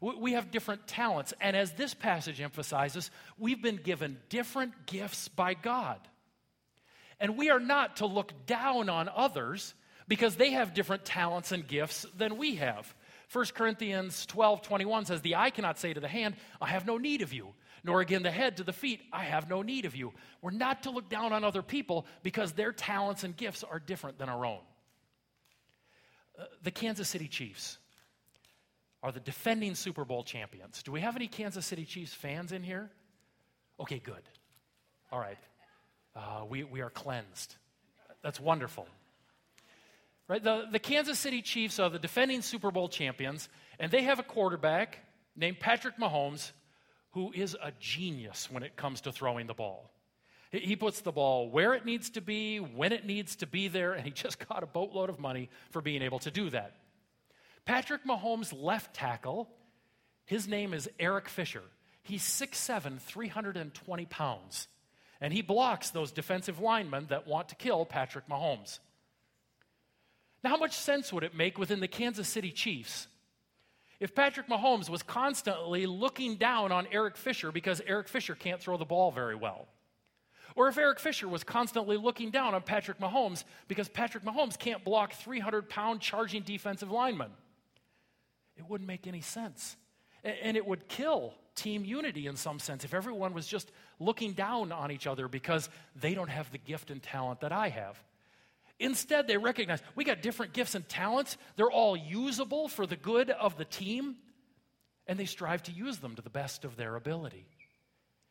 we 0.00 0.32
have 0.32 0.50
different 0.50 0.88
talents. 0.88 1.32
And 1.40 1.54
as 1.54 1.70
this 1.74 1.94
passage 1.94 2.40
emphasizes, 2.40 3.08
we've 3.38 3.62
been 3.62 3.76
given 3.76 4.18
different 4.30 4.86
gifts 4.86 5.28
by 5.28 5.54
God. 5.54 6.00
And 7.20 7.36
we 7.36 7.50
are 7.50 7.60
not 7.60 7.98
to 7.98 8.06
look 8.06 8.32
down 8.46 8.88
on 8.88 9.08
others 9.08 9.74
because 10.08 10.34
they 10.34 10.50
have 10.50 10.74
different 10.74 11.04
talents 11.04 11.52
and 11.52 11.64
gifts 11.64 12.04
than 12.18 12.36
we 12.36 12.56
have. 12.56 12.92
1 13.32 13.46
Corinthians 13.54 14.26
12 14.26 14.62
21 14.62 15.04
says, 15.04 15.20
The 15.20 15.36
eye 15.36 15.50
cannot 15.50 15.78
say 15.78 15.92
to 15.92 16.00
the 16.00 16.08
hand, 16.08 16.34
I 16.60 16.68
have 16.68 16.86
no 16.86 16.98
need 16.98 17.22
of 17.22 17.32
you, 17.32 17.48
nor 17.84 18.00
again 18.00 18.22
the 18.22 18.30
head 18.30 18.56
to 18.56 18.64
the 18.64 18.72
feet, 18.72 19.00
I 19.12 19.24
have 19.24 19.48
no 19.48 19.62
need 19.62 19.84
of 19.84 19.94
you. 19.94 20.12
We're 20.42 20.50
not 20.50 20.82
to 20.84 20.90
look 20.90 21.08
down 21.08 21.32
on 21.32 21.44
other 21.44 21.62
people 21.62 22.06
because 22.22 22.52
their 22.52 22.72
talents 22.72 23.22
and 23.22 23.36
gifts 23.36 23.62
are 23.62 23.78
different 23.78 24.18
than 24.18 24.28
our 24.28 24.44
own. 24.44 24.58
Uh, 26.38 26.44
the 26.62 26.70
Kansas 26.70 27.08
City 27.08 27.28
Chiefs 27.28 27.78
are 29.02 29.12
the 29.12 29.20
defending 29.20 29.74
Super 29.74 30.04
Bowl 30.04 30.24
champions. 30.24 30.82
Do 30.82 30.92
we 30.92 31.00
have 31.00 31.16
any 31.16 31.28
Kansas 31.28 31.64
City 31.64 31.84
Chiefs 31.84 32.12
fans 32.12 32.52
in 32.52 32.62
here? 32.62 32.90
Okay, 33.78 33.98
good. 33.98 34.22
All 35.12 35.20
right. 35.20 35.38
uh, 36.16 36.44
we, 36.48 36.64
we 36.64 36.80
are 36.80 36.90
cleansed. 36.90 37.56
That's 38.22 38.40
wonderful. 38.40 38.86
Right? 40.30 40.44
The, 40.44 40.68
the 40.70 40.78
Kansas 40.78 41.18
City 41.18 41.42
Chiefs 41.42 41.80
are 41.80 41.90
the 41.90 41.98
defending 41.98 42.40
Super 42.40 42.70
Bowl 42.70 42.88
champions, 42.88 43.48
and 43.80 43.90
they 43.90 44.04
have 44.04 44.20
a 44.20 44.22
quarterback 44.22 45.00
named 45.34 45.58
Patrick 45.58 45.98
Mahomes 45.98 46.52
who 47.14 47.32
is 47.34 47.56
a 47.60 47.72
genius 47.80 48.48
when 48.48 48.62
it 48.62 48.76
comes 48.76 49.00
to 49.00 49.10
throwing 49.10 49.48
the 49.48 49.54
ball. 49.54 49.90
He 50.52 50.76
puts 50.76 51.00
the 51.00 51.10
ball 51.10 51.50
where 51.50 51.74
it 51.74 51.84
needs 51.84 52.10
to 52.10 52.20
be, 52.20 52.58
when 52.58 52.92
it 52.92 53.04
needs 53.04 53.34
to 53.36 53.46
be 53.48 53.66
there, 53.66 53.92
and 53.92 54.04
he 54.04 54.12
just 54.12 54.38
got 54.48 54.62
a 54.62 54.66
boatload 54.66 55.10
of 55.10 55.18
money 55.18 55.50
for 55.70 55.82
being 55.82 56.00
able 56.00 56.20
to 56.20 56.30
do 56.30 56.48
that. 56.50 56.76
Patrick 57.64 58.04
Mahomes' 58.04 58.54
left 58.56 58.94
tackle, 58.94 59.48
his 60.26 60.46
name 60.46 60.72
is 60.74 60.88
Eric 61.00 61.28
Fisher. 61.28 61.64
He's 62.04 62.22
6'7, 62.22 63.00
320 63.00 64.04
pounds. 64.06 64.68
And 65.20 65.32
he 65.32 65.42
blocks 65.42 65.90
those 65.90 66.12
defensive 66.12 66.60
linemen 66.60 67.06
that 67.08 67.26
want 67.26 67.48
to 67.48 67.56
kill 67.56 67.84
Patrick 67.84 68.28
Mahomes. 68.28 68.78
Now, 70.42 70.50
how 70.50 70.56
much 70.56 70.76
sense 70.76 71.12
would 71.12 71.24
it 71.24 71.34
make 71.34 71.58
within 71.58 71.80
the 71.80 71.88
Kansas 71.88 72.28
City 72.28 72.50
Chiefs 72.50 73.08
if 73.98 74.14
Patrick 74.14 74.48
Mahomes 74.48 74.88
was 74.88 75.02
constantly 75.02 75.84
looking 75.86 76.36
down 76.36 76.72
on 76.72 76.86
Eric 76.90 77.16
Fisher 77.16 77.52
because 77.52 77.82
Eric 77.86 78.08
Fisher 78.08 78.34
can't 78.34 78.60
throw 78.60 78.76
the 78.76 78.84
ball 78.84 79.10
very 79.10 79.34
well? 79.34 79.68
Or 80.56 80.68
if 80.68 80.78
Eric 80.78 80.98
Fisher 80.98 81.28
was 81.28 81.44
constantly 81.44 81.96
looking 81.96 82.30
down 82.30 82.54
on 82.54 82.62
Patrick 82.62 82.98
Mahomes 82.98 83.44
because 83.68 83.88
Patrick 83.88 84.24
Mahomes 84.24 84.58
can't 84.58 84.82
block 84.84 85.12
300 85.12 85.68
pound 85.68 86.00
charging 86.00 86.42
defensive 86.42 86.90
linemen. 86.90 87.30
It 88.56 88.68
wouldn't 88.68 88.88
make 88.88 89.06
any 89.06 89.20
sense. 89.20 89.76
And 90.24 90.56
it 90.56 90.66
would 90.66 90.88
kill 90.88 91.34
team 91.54 91.84
unity 91.84 92.26
in 92.26 92.36
some 92.36 92.58
sense 92.58 92.84
if 92.84 92.94
everyone 92.94 93.32
was 93.32 93.46
just 93.46 93.70
looking 93.98 94.32
down 94.32 94.72
on 94.72 94.90
each 94.90 95.06
other 95.06 95.28
because 95.28 95.68
they 95.94 96.14
don't 96.14 96.28
have 96.28 96.50
the 96.50 96.58
gift 96.58 96.90
and 96.90 97.02
talent 97.02 97.40
that 97.40 97.52
I 97.52 97.68
have. 97.68 98.02
Instead, 98.80 99.26
they 99.26 99.36
recognize 99.36 99.82
we 99.94 100.04
got 100.04 100.22
different 100.22 100.54
gifts 100.54 100.74
and 100.74 100.88
talents. 100.88 101.36
They're 101.56 101.70
all 101.70 101.96
usable 101.96 102.66
for 102.66 102.86
the 102.86 102.96
good 102.96 103.30
of 103.30 103.58
the 103.58 103.66
team, 103.66 104.16
and 105.06 105.18
they 105.18 105.26
strive 105.26 105.62
to 105.64 105.72
use 105.72 105.98
them 105.98 106.16
to 106.16 106.22
the 106.22 106.30
best 106.30 106.64
of 106.64 106.76
their 106.76 106.96
ability. 106.96 107.46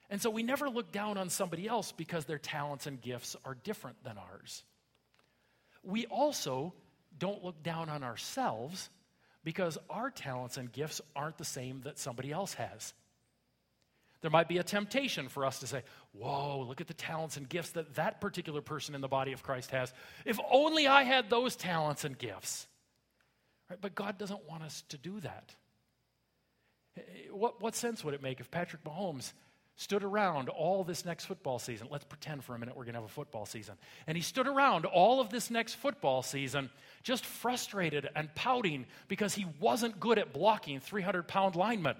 And 0.09 0.19
so 0.19 0.31
we 0.31 0.41
never 0.41 0.67
look 0.67 0.91
down 0.91 1.19
on 1.19 1.29
somebody 1.29 1.67
else 1.67 1.91
because 1.91 2.25
their 2.25 2.39
talents 2.39 2.88
and 2.88 2.99
gifts 2.99 3.35
are 3.45 3.55
different 3.63 4.03
than 4.03 4.17
ours. 4.17 4.63
We 5.83 6.07
also 6.07 6.73
don't 7.17 7.43
look 7.43 7.62
down 7.62 7.89
on 7.89 8.03
ourselves 8.03 8.89
because 9.43 9.77
our 9.88 10.09
talents 10.09 10.57
and 10.57 10.71
gifts 10.71 10.99
aren't 11.15 11.38
the 11.38 11.45
same 11.45 11.81
that 11.81 11.99
somebody 11.99 12.31
else 12.31 12.55
has. 12.55 12.93
There 14.21 14.32
might 14.32 14.47
be 14.47 14.58
a 14.58 14.63
temptation 14.63 15.29
for 15.29 15.45
us 15.45 15.60
to 15.60 15.67
say, 15.67 15.84
Whoa, 16.12 16.65
look 16.67 16.82
at 16.82 16.88
the 16.88 16.93
talents 16.93 17.38
and 17.38 17.47
gifts 17.47 17.71
that 17.71 17.95
that 17.95 18.19
particular 18.19 18.62
person 18.62 18.95
in 18.95 19.01
the 19.01 19.08
body 19.08 19.32
of 19.32 19.43
Christ 19.43 19.71
has. 19.71 19.93
If 20.25 20.39
only 20.51 20.88
I 20.88 21.03
had 21.03 21.29
those 21.29 21.55
talents 21.55 22.03
and 22.03 22.17
gifts. 22.17 22.67
Right? 23.69 23.79
But 23.79 23.95
God 23.95 24.17
doesn't 24.17 24.47
want 24.49 24.63
us 24.63 24.84
to 24.89 24.97
do 24.97 25.19
that. 25.21 25.55
Eh, 26.97 27.01
eh, 27.01 27.32
what, 27.32 27.62
what 27.62 27.75
sense 27.75 28.03
would 28.03 28.13
it 28.13 28.21
make 28.21 28.39
if 28.39 28.51
Patrick 28.51 28.84
Mahomes 28.84 29.32
stood 29.79 30.03
around 30.03 30.49
all 30.49 30.84
this 30.84 31.05
next 31.05 31.23
football 31.23 31.58
season. 31.58 31.88
Let's 31.89 32.03
pretend 32.03 32.43
for 32.43 32.53
a 32.53 32.60
minute 32.60 32.75
we're 32.75 32.84
going 32.84 32.95
to 32.95 32.99
have 32.99 33.10
a 33.10 33.13
football 33.13 33.45
season. 33.45 33.75
And 34.08 34.17
he 34.17 34.21
stood 34.21 34.45
around 34.45 34.84
all 34.84 35.21
of 35.21 35.29
this 35.29 35.49
next 35.49 35.75
football 35.75 36.21
season 36.21 36.69
just 37.01 37.25
frustrated 37.25 38.10
and 38.13 38.34
pouting 38.36 38.88
because 39.08 39.34
he 39.34 39.45
wasn't 39.62 39.97
good 39.97 40.19
at 40.19 40.34
blocking 40.34 40.82
300 40.82 41.29
pound 41.29 41.55
linemen. 41.55 41.95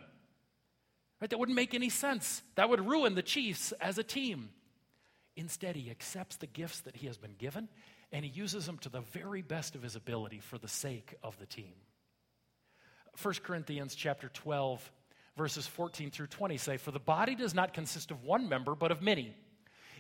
Right? 1.22 1.30
That 1.30 1.40
wouldn't 1.40 1.56
make 1.56 1.74
any 1.74 1.90
sense. 1.90 2.42
That 2.56 2.70
would 2.70 2.88
ruin 2.88 3.16
the 3.16 3.22
Chiefs 3.22 3.72
as 3.74 3.98
a 3.98 4.04
team. 4.04 4.50
Instead, 5.36 5.76
he 5.76 5.90
accepts 5.90 6.38
the 6.38 6.48
gifts 6.48 6.82
that 6.82 6.98
he 6.98 7.08
has 7.08 7.18
been 7.18 7.36
given 7.38 7.70
and 8.12 8.26
he 8.26 8.32
uses 8.32 8.66
them 8.66 8.78
to 8.80 8.90
the 8.90 9.02
very 9.02 9.42
best 9.42 9.76
of 9.76 9.84
his 9.84 9.96
ability 9.96 10.40
for 10.40 10.58
the 10.58 10.68
sake 10.68 11.16
of 11.24 11.38
the 11.40 11.46
team. 11.46 11.74
1 13.22 13.34
Corinthians 13.44 13.96
chapter 13.96 14.30
12 14.30 14.92
verses 15.38 15.68
14 15.68 16.12
through 16.12 16.28
20 16.28 16.58
say, 16.58 16.78
For 16.78 16.92
the 16.92 17.00
body 17.00 17.36
does 17.36 17.54
not 17.54 17.74
consist 17.74 18.12
of 18.12 18.24
one 18.24 18.50
member, 18.50 18.76
but 18.76 18.92
of 18.92 19.02
many. 19.02 19.34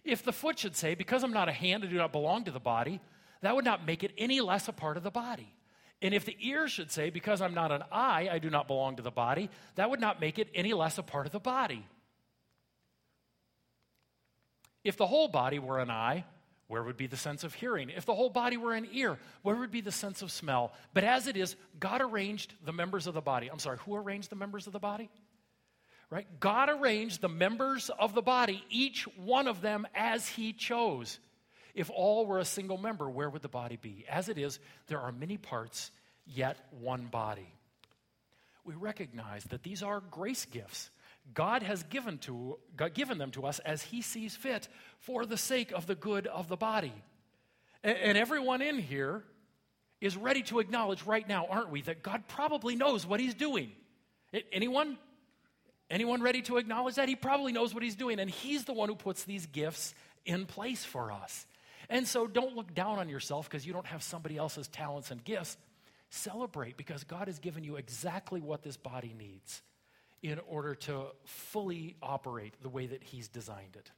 If 0.03 0.23
the 0.23 0.33
foot 0.33 0.59
should 0.59 0.75
say, 0.75 0.95
Because 0.95 1.23
I'm 1.23 1.33
not 1.33 1.49
a 1.49 1.53
hand, 1.53 1.83
I 1.83 1.87
do 1.87 1.95
not 1.95 2.11
belong 2.11 2.45
to 2.45 2.51
the 2.51 2.59
body, 2.59 2.99
that 3.41 3.55
would 3.55 3.65
not 3.65 3.85
make 3.85 4.03
it 4.03 4.11
any 4.17 4.41
less 4.41 4.67
a 4.67 4.73
part 4.73 4.97
of 4.97 5.03
the 5.03 5.11
body. 5.11 5.53
And 6.01 6.13
if 6.13 6.25
the 6.25 6.35
ear 6.39 6.67
should 6.67 6.91
say, 6.91 7.09
Because 7.09 7.41
I'm 7.41 7.53
not 7.53 7.71
an 7.71 7.83
eye, 7.91 8.29
I 8.31 8.39
do 8.39 8.49
not 8.49 8.67
belong 8.67 8.95
to 8.97 9.01
the 9.01 9.11
body, 9.11 9.49
that 9.75 9.89
would 9.89 9.99
not 9.99 10.21
make 10.21 10.39
it 10.39 10.49
any 10.53 10.73
less 10.73 10.97
a 10.97 11.03
part 11.03 11.25
of 11.25 11.31
the 11.31 11.39
body. 11.39 11.85
If 14.83 14.95
the 14.95 15.07
whole 15.07 15.27
body 15.27 15.59
were 15.59 15.79
an 15.79 15.91
eye, 15.91 16.23
where 16.67 16.83
would 16.83 16.97
be 16.97 17.07
the 17.07 17.17
sense 17.17 17.43
of 17.43 17.53
hearing? 17.53 17.89
If 17.89 18.05
the 18.05 18.15
whole 18.15 18.29
body 18.29 18.55
were 18.55 18.73
an 18.73 18.87
ear, 18.93 19.17
where 19.41 19.55
would 19.55 19.71
be 19.71 19.81
the 19.81 19.91
sense 19.91 20.21
of 20.21 20.31
smell? 20.31 20.71
But 20.93 21.03
as 21.03 21.27
it 21.27 21.35
is, 21.35 21.55
God 21.79 21.99
arranged 22.01 22.53
the 22.63 22.71
members 22.71 23.07
of 23.07 23.13
the 23.13 23.21
body. 23.21 23.49
I'm 23.51 23.59
sorry, 23.59 23.79
who 23.85 23.95
arranged 23.95 24.29
the 24.29 24.35
members 24.35 24.67
of 24.67 24.73
the 24.73 24.79
body? 24.79 25.09
right? 26.09 26.27
God 26.39 26.69
arranged 26.69 27.21
the 27.21 27.29
members 27.29 27.89
of 27.89 28.13
the 28.13 28.21
body, 28.21 28.63
each 28.69 29.03
one 29.17 29.47
of 29.47 29.61
them 29.61 29.87
as 29.93 30.27
He 30.27 30.53
chose. 30.53 31.19
If 31.79 31.89
all 31.89 32.25
were 32.25 32.39
a 32.39 32.45
single 32.45 32.77
member, 32.77 33.09
where 33.09 33.29
would 33.29 33.41
the 33.41 33.47
body 33.47 33.77
be? 33.77 34.03
As 34.09 34.27
it 34.27 34.37
is, 34.37 34.59
there 34.87 34.99
are 34.99 35.13
many 35.13 35.37
parts, 35.37 35.91
yet 36.27 36.57
one 36.81 37.05
body. 37.05 37.47
We 38.65 38.73
recognize 38.73 39.45
that 39.45 39.63
these 39.63 39.81
are 39.81 40.01
grace 40.11 40.43
gifts. 40.43 40.89
God 41.33 41.63
has 41.63 41.83
given, 41.83 42.17
to, 42.17 42.59
God 42.75 42.93
given 42.93 43.17
them 43.17 43.31
to 43.31 43.45
us 43.45 43.59
as 43.59 43.81
He 43.81 44.01
sees 44.01 44.35
fit 44.35 44.67
for 44.97 45.25
the 45.25 45.37
sake 45.37 45.71
of 45.71 45.87
the 45.87 45.95
good 45.95 46.27
of 46.27 46.49
the 46.49 46.57
body. 46.57 46.91
And, 47.81 47.97
and 47.97 48.17
everyone 48.17 48.61
in 48.61 48.79
here 48.79 49.23
is 50.01 50.17
ready 50.17 50.41
to 50.43 50.59
acknowledge 50.59 51.03
right 51.05 51.25
now, 51.25 51.45
aren't 51.49 51.69
we, 51.69 51.81
that 51.83 52.03
God 52.03 52.23
probably 52.27 52.75
knows 52.75 53.05
what 53.05 53.21
He's 53.21 53.35
doing. 53.35 53.71
Anyone? 54.51 54.97
Anyone 55.89 56.21
ready 56.21 56.41
to 56.41 56.57
acknowledge 56.57 56.95
that? 56.95 57.07
He 57.07 57.15
probably 57.15 57.53
knows 57.53 57.73
what 57.73 57.83
he's 57.83 57.95
doing, 57.95 58.19
and 58.19 58.29
he's 58.29 58.65
the 58.65 58.73
one 58.73 58.89
who 58.89 58.95
puts 58.95 59.23
these 59.23 59.45
gifts 59.45 59.95
in 60.25 60.45
place 60.45 60.83
for 60.83 61.11
us. 61.11 61.47
And 61.89 62.07
so 62.07 62.27
don't 62.27 62.55
look 62.55 62.73
down 62.75 62.99
on 62.99 63.09
yourself 63.09 63.49
because 63.49 63.65
you 63.65 63.73
don't 63.73 63.87
have 63.87 64.03
somebody 64.03 64.37
else's 64.37 64.67
talents 64.67 65.09
and 65.11 65.23
gifts. 65.23 65.57
Celebrate 66.11 66.77
because 66.77 67.03
God 67.03 67.27
has 67.27 67.39
given 67.39 67.63
you 67.63 67.77
exactly 67.77 68.41
what 68.41 68.63
this 68.63 68.77
body 68.77 69.13
needs 69.17 69.61
in 70.21 70.39
order 70.47 70.75
to 70.75 71.05
fully 71.25 71.95
operate 72.01 72.53
the 72.61 72.69
way 72.69 72.87
that 72.87 73.03
He's 73.03 73.27
designed 73.27 73.75
it. 73.75 73.91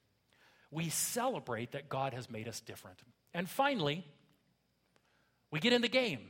We 0.69 0.89
celebrate 0.89 1.71
that 1.71 1.89
God 1.89 2.13
has 2.13 2.30
made 2.30 2.47
us 2.47 2.62
different. 2.62 2.99
And 3.34 3.49
finally, 3.49 4.06
we 5.51 5.60
get 5.60 5.73
in 5.73 5.82
the 5.82 5.89
game. 5.89 6.30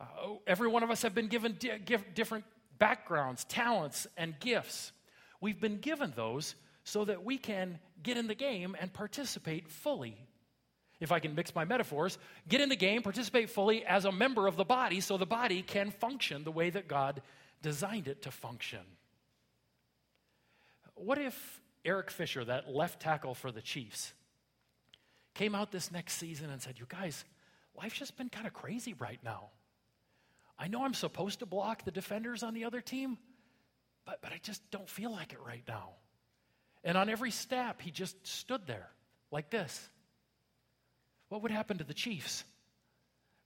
Uh, 0.00 0.04
every 0.46 0.68
one 0.68 0.82
of 0.82 0.90
us 0.90 1.02
have 1.02 1.14
been 1.14 1.28
given 1.28 1.56
di- 1.58 1.78
different 2.14 2.44
backgrounds, 2.78 3.44
talents, 3.44 4.08
and 4.16 4.38
gifts. 4.40 4.90
We've 5.40 5.60
been 5.60 5.78
given 5.78 6.12
those 6.16 6.56
so 6.84 7.04
that 7.04 7.24
we 7.24 7.38
can 7.38 7.78
get 8.02 8.16
in 8.16 8.26
the 8.26 8.34
game 8.34 8.76
and 8.80 8.92
participate 8.92 9.68
fully. 9.68 10.16
If 11.00 11.12
I 11.12 11.18
can 11.18 11.34
mix 11.34 11.54
my 11.54 11.64
metaphors, 11.64 12.18
get 12.48 12.60
in 12.60 12.68
the 12.68 12.76
game, 12.76 13.02
participate 13.02 13.50
fully 13.50 13.84
as 13.84 14.04
a 14.04 14.12
member 14.12 14.46
of 14.46 14.56
the 14.56 14.64
body 14.64 15.00
so 15.00 15.16
the 15.16 15.26
body 15.26 15.62
can 15.62 15.90
function 15.90 16.44
the 16.44 16.52
way 16.52 16.70
that 16.70 16.88
God 16.88 17.22
designed 17.60 18.08
it 18.08 18.22
to 18.22 18.30
function. 18.30 18.80
What 20.94 21.18
if 21.18 21.60
Eric 21.84 22.10
Fisher, 22.10 22.44
that 22.44 22.68
left 22.68 23.00
tackle 23.00 23.34
for 23.34 23.50
the 23.50 23.62
Chiefs, 23.62 24.12
came 25.34 25.54
out 25.54 25.72
this 25.72 25.90
next 25.90 26.14
season 26.14 26.50
and 26.50 26.62
said, 26.62 26.78
You 26.78 26.86
guys, 26.88 27.24
life's 27.74 27.98
just 27.98 28.16
been 28.16 28.28
kind 28.28 28.46
of 28.46 28.52
crazy 28.52 28.94
right 28.94 29.20
now. 29.24 29.50
I 30.58 30.68
know 30.68 30.84
I'm 30.84 30.94
supposed 30.94 31.40
to 31.40 31.46
block 31.46 31.84
the 31.84 31.90
defenders 31.90 32.42
on 32.42 32.54
the 32.54 32.64
other 32.64 32.80
team, 32.80 33.18
but, 34.04 34.20
but 34.22 34.32
I 34.32 34.38
just 34.42 34.62
don't 34.70 34.88
feel 34.88 35.10
like 35.10 35.32
it 35.32 35.40
right 35.44 35.64
now. 35.66 35.94
And 36.84 36.98
on 36.98 37.08
every 37.08 37.30
snap, 37.30 37.80
he 37.80 37.90
just 37.90 38.26
stood 38.26 38.66
there 38.66 38.88
like 39.30 39.50
this. 39.50 39.88
What 41.28 41.42
would 41.42 41.52
happen 41.52 41.78
to 41.78 41.84
the 41.84 41.94
Chiefs? 41.94 42.44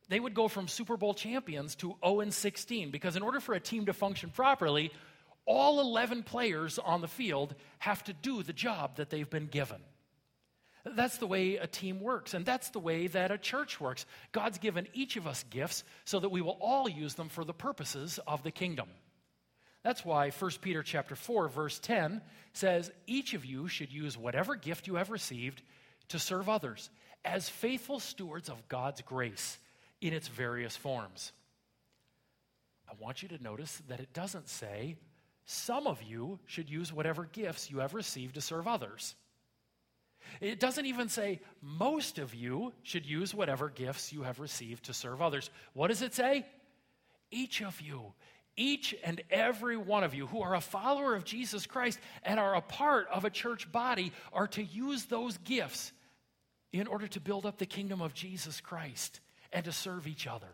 They 0.08 0.20
would 0.20 0.34
go 0.34 0.48
from 0.48 0.68
Super 0.68 0.96
Bowl 0.96 1.14
champions 1.14 1.74
to 1.76 1.96
0 2.04 2.30
16 2.30 2.90
because, 2.90 3.16
in 3.16 3.22
order 3.22 3.40
for 3.40 3.54
a 3.54 3.60
team 3.60 3.86
to 3.86 3.92
function 3.92 4.30
properly, 4.30 4.92
all 5.44 5.80
11 5.80 6.22
players 6.22 6.78
on 6.78 7.00
the 7.00 7.08
field 7.08 7.54
have 7.78 8.02
to 8.04 8.12
do 8.12 8.42
the 8.42 8.52
job 8.52 8.96
that 8.96 9.10
they've 9.10 9.28
been 9.28 9.46
given. 9.46 9.80
That's 10.84 11.18
the 11.18 11.26
way 11.26 11.56
a 11.56 11.66
team 11.66 12.00
works, 12.00 12.34
and 12.34 12.46
that's 12.46 12.70
the 12.70 12.78
way 12.78 13.08
that 13.08 13.32
a 13.32 13.38
church 13.38 13.80
works. 13.80 14.06
God's 14.30 14.58
given 14.58 14.86
each 14.94 15.16
of 15.16 15.26
us 15.26 15.44
gifts 15.50 15.82
so 16.04 16.20
that 16.20 16.28
we 16.28 16.40
will 16.40 16.58
all 16.60 16.88
use 16.88 17.14
them 17.14 17.28
for 17.28 17.44
the 17.44 17.52
purposes 17.52 18.20
of 18.26 18.44
the 18.44 18.52
kingdom. 18.52 18.88
That's 19.86 20.04
why 20.04 20.30
1 20.30 20.50
Peter 20.62 20.82
chapter 20.82 21.14
4 21.14 21.46
verse 21.46 21.78
10 21.78 22.20
says 22.52 22.90
each 23.06 23.34
of 23.34 23.44
you 23.44 23.68
should 23.68 23.92
use 23.92 24.18
whatever 24.18 24.56
gift 24.56 24.88
you 24.88 24.96
have 24.96 25.10
received 25.10 25.62
to 26.08 26.18
serve 26.18 26.48
others 26.48 26.90
as 27.24 27.48
faithful 27.48 28.00
stewards 28.00 28.48
of 28.48 28.66
God's 28.66 29.00
grace 29.02 29.58
in 30.00 30.12
its 30.12 30.26
various 30.26 30.76
forms. 30.76 31.30
I 32.90 32.94
want 32.98 33.22
you 33.22 33.28
to 33.28 33.40
notice 33.40 33.80
that 33.86 34.00
it 34.00 34.12
doesn't 34.12 34.48
say 34.48 34.96
some 35.44 35.86
of 35.86 36.02
you 36.02 36.40
should 36.46 36.68
use 36.68 36.92
whatever 36.92 37.28
gifts 37.32 37.70
you 37.70 37.78
have 37.78 37.94
received 37.94 38.34
to 38.34 38.40
serve 38.40 38.66
others. 38.66 39.14
It 40.40 40.58
doesn't 40.58 40.86
even 40.86 41.08
say 41.08 41.38
most 41.62 42.18
of 42.18 42.34
you 42.34 42.72
should 42.82 43.06
use 43.06 43.32
whatever 43.32 43.68
gifts 43.68 44.12
you 44.12 44.22
have 44.22 44.40
received 44.40 44.86
to 44.86 44.92
serve 44.92 45.22
others. 45.22 45.48
What 45.74 45.88
does 45.88 46.02
it 46.02 46.12
say? 46.12 46.44
Each 47.30 47.62
of 47.62 47.80
you, 47.80 48.12
each 48.56 48.94
and 49.04 49.20
every 49.30 49.76
one 49.76 50.04
of 50.04 50.14
you 50.14 50.26
who 50.26 50.42
are 50.42 50.54
a 50.54 50.60
follower 50.60 51.14
of 51.14 51.24
Jesus 51.24 51.66
Christ 51.66 51.98
and 52.22 52.40
are 52.40 52.54
a 52.54 52.60
part 52.60 53.06
of 53.12 53.24
a 53.24 53.30
church 53.30 53.70
body 53.70 54.12
are 54.32 54.48
to 54.48 54.62
use 54.62 55.04
those 55.04 55.36
gifts 55.38 55.92
in 56.72 56.86
order 56.86 57.06
to 57.08 57.20
build 57.20 57.46
up 57.46 57.58
the 57.58 57.66
kingdom 57.66 58.00
of 58.00 58.14
Jesus 58.14 58.60
Christ 58.60 59.20
and 59.52 59.64
to 59.64 59.72
serve 59.72 60.06
each 60.06 60.26
other. 60.26 60.48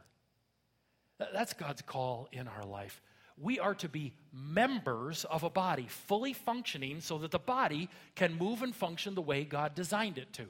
That's 1.32 1.52
God's 1.52 1.82
call 1.82 2.28
in 2.32 2.48
our 2.48 2.64
life. 2.64 3.00
We 3.38 3.58
are 3.58 3.74
to 3.76 3.88
be 3.88 4.12
members 4.32 5.24
of 5.24 5.42
a 5.42 5.50
body, 5.50 5.86
fully 5.88 6.32
functioning 6.32 7.00
so 7.00 7.18
that 7.18 7.30
the 7.30 7.38
body 7.38 7.88
can 8.14 8.34
move 8.34 8.62
and 8.62 8.74
function 8.74 9.14
the 9.14 9.22
way 9.22 9.44
God 9.44 9.74
designed 9.74 10.18
it 10.18 10.32
to. 10.34 10.46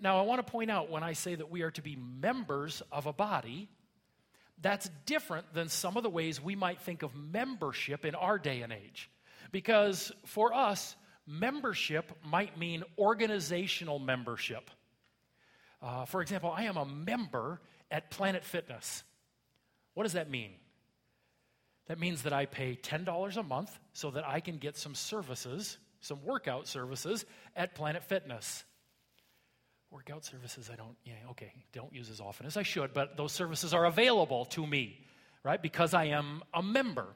Now, 0.00 0.18
I 0.18 0.22
want 0.22 0.44
to 0.44 0.50
point 0.50 0.70
out 0.70 0.90
when 0.90 1.02
I 1.02 1.14
say 1.14 1.34
that 1.34 1.50
we 1.50 1.62
are 1.62 1.70
to 1.72 1.82
be 1.82 1.96
members 1.96 2.82
of 2.92 3.06
a 3.06 3.12
body, 3.12 3.68
that's 4.62 4.90
different 5.06 5.52
than 5.54 5.68
some 5.68 5.96
of 5.96 6.02
the 6.02 6.10
ways 6.10 6.40
we 6.40 6.54
might 6.54 6.80
think 6.80 7.02
of 7.02 7.14
membership 7.14 8.04
in 8.04 8.14
our 8.14 8.38
day 8.38 8.62
and 8.62 8.72
age. 8.72 9.10
Because 9.52 10.12
for 10.26 10.54
us, 10.54 10.94
membership 11.26 12.12
might 12.24 12.58
mean 12.58 12.84
organizational 12.98 13.98
membership. 13.98 14.70
Uh, 15.82 16.04
for 16.04 16.20
example, 16.20 16.52
I 16.54 16.64
am 16.64 16.76
a 16.76 16.84
member 16.84 17.60
at 17.90 18.10
Planet 18.10 18.44
Fitness. 18.44 19.02
What 19.94 20.04
does 20.04 20.12
that 20.12 20.30
mean? 20.30 20.52
That 21.86 21.98
means 21.98 22.22
that 22.22 22.32
I 22.32 22.46
pay 22.46 22.76
$10 22.76 23.36
a 23.36 23.42
month 23.42 23.76
so 23.92 24.10
that 24.12 24.26
I 24.26 24.40
can 24.40 24.58
get 24.58 24.76
some 24.76 24.94
services, 24.94 25.78
some 26.00 26.22
workout 26.24 26.68
services 26.68 27.24
at 27.56 27.74
Planet 27.74 28.04
Fitness. 28.04 28.64
Workout 29.90 30.24
services, 30.24 30.70
I 30.72 30.76
don't, 30.76 30.96
yeah, 31.04 31.14
okay, 31.30 31.52
don't 31.72 31.92
use 31.92 32.10
as 32.10 32.20
often 32.20 32.46
as 32.46 32.56
I 32.56 32.62
should, 32.62 32.94
but 32.94 33.16
those 33.16 33.32
services 33.32 33.74
are 33.74 33.86
available 33.86 34.44
to 34.46 34.64
me, 34.64 35.00
right? 35.42 35.60
Because 35.60 35.94
I 35.94 36.04
am 36.06 36.42
a 36.54 36.62
member. 36.62 37.06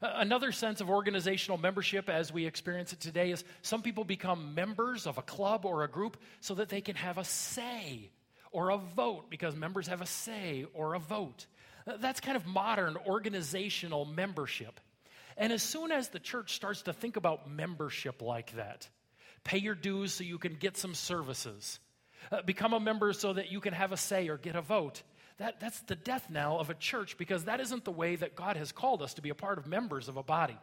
Another 0.00 0.52
sense 0.52 0.80
of 0.80 0.88
organizational 0.88 1.58
membership 1.58 2.08
as 2.08 2.32
we 2.32 2.46
experience 2.46 2.92
it 2.92 3.00
today 3.00 3.30
is 3.30 3.44
some 3.62 3.82
people 3.82 4.04
become 4.04 4.54
members 4.54 5.06
of 5.06 5.18
a 5.18 5.22
club 5.22 5.64
or 5.66 5.84
a 5.84 5.88
group 5.88 6.16
so 6.40 6.54
that 6.54 6.68
they 6.68 6.80
can 6.80 6.96
have 6.96 7.18
a 7.18 7.24
say 7.24 8.10
or 8.50 8.70
a 8.70 8.78
vote 8.78 9.30
because 9.30 9.54
members 9.54 9.86
have 9.88 10.00
a 10.00 10.06
say 10.06 10.64
or 10.72 10.94
a 10.94 10.98
vote. 10.98 11.46
That's 11.98 12.20
kind 12.20 12.36
of 12.36 12.46
modern 12.46 12.96
organizational 13.06 14.04
membership. 14.06 14.80
And 15.36 15.52
as 15.52 15.62
soon 15.62 15.90
as 15.90 16.08
the 16.08 16.20
church 16.20 16.54
starts 16.54 16.82
to 16.82 16.92
think 16.92 17.16
about 17.16 17.50
membership 17.50 18.22
like 18.22 18.52
that, 18.52 18.88
pay 19.44 19.58
your 19.58 19.74
dues 19.74 20.14
so 20.14 20.24
you 20.24 20.38
can 20.38 20.54
get 20.54 20.76
some 20.76 20.94
services, 20.94 21.78
uh, 22.32 22.42
become 22.42 22.72
a 22.72 22.80
member 22.80 23.12
so 23.12 23.32
that 23.32 23.52
you 23.52 23.60
can 23.60 23.74
have 23.74 23.92
a 23.92 23.96
say 23.96 24.28
or 24.28 24.38
get 24.38 24.56
a 24.56 24.62
vote. 24.62 25.02
That, 25.38 25.60
that's 25.60 25.80
the 25.80 25.96
death 25.96 26.30
knell 26.30 26.58
of 26.58 26.70
a 26.70 26.74
church 26.74 27.18
because 27.18 27.44
that 27.44 27.60
isn't 27.60 27.84
the 27.84 27.90
way 27.92 28.16
that 28.16 28.36
God 28.36 28.56
has 28.56 28.72
called 28.72 29.02
us 29.02 29.14
to 29.14 29.22
be 29.22 29.30
a 29.30 29.34
part 29.34 29.58
of 29.58 29.66
members 29.66 30.08
of 30.08 30.16
a 30.16 30.22
body. 30.22 30.56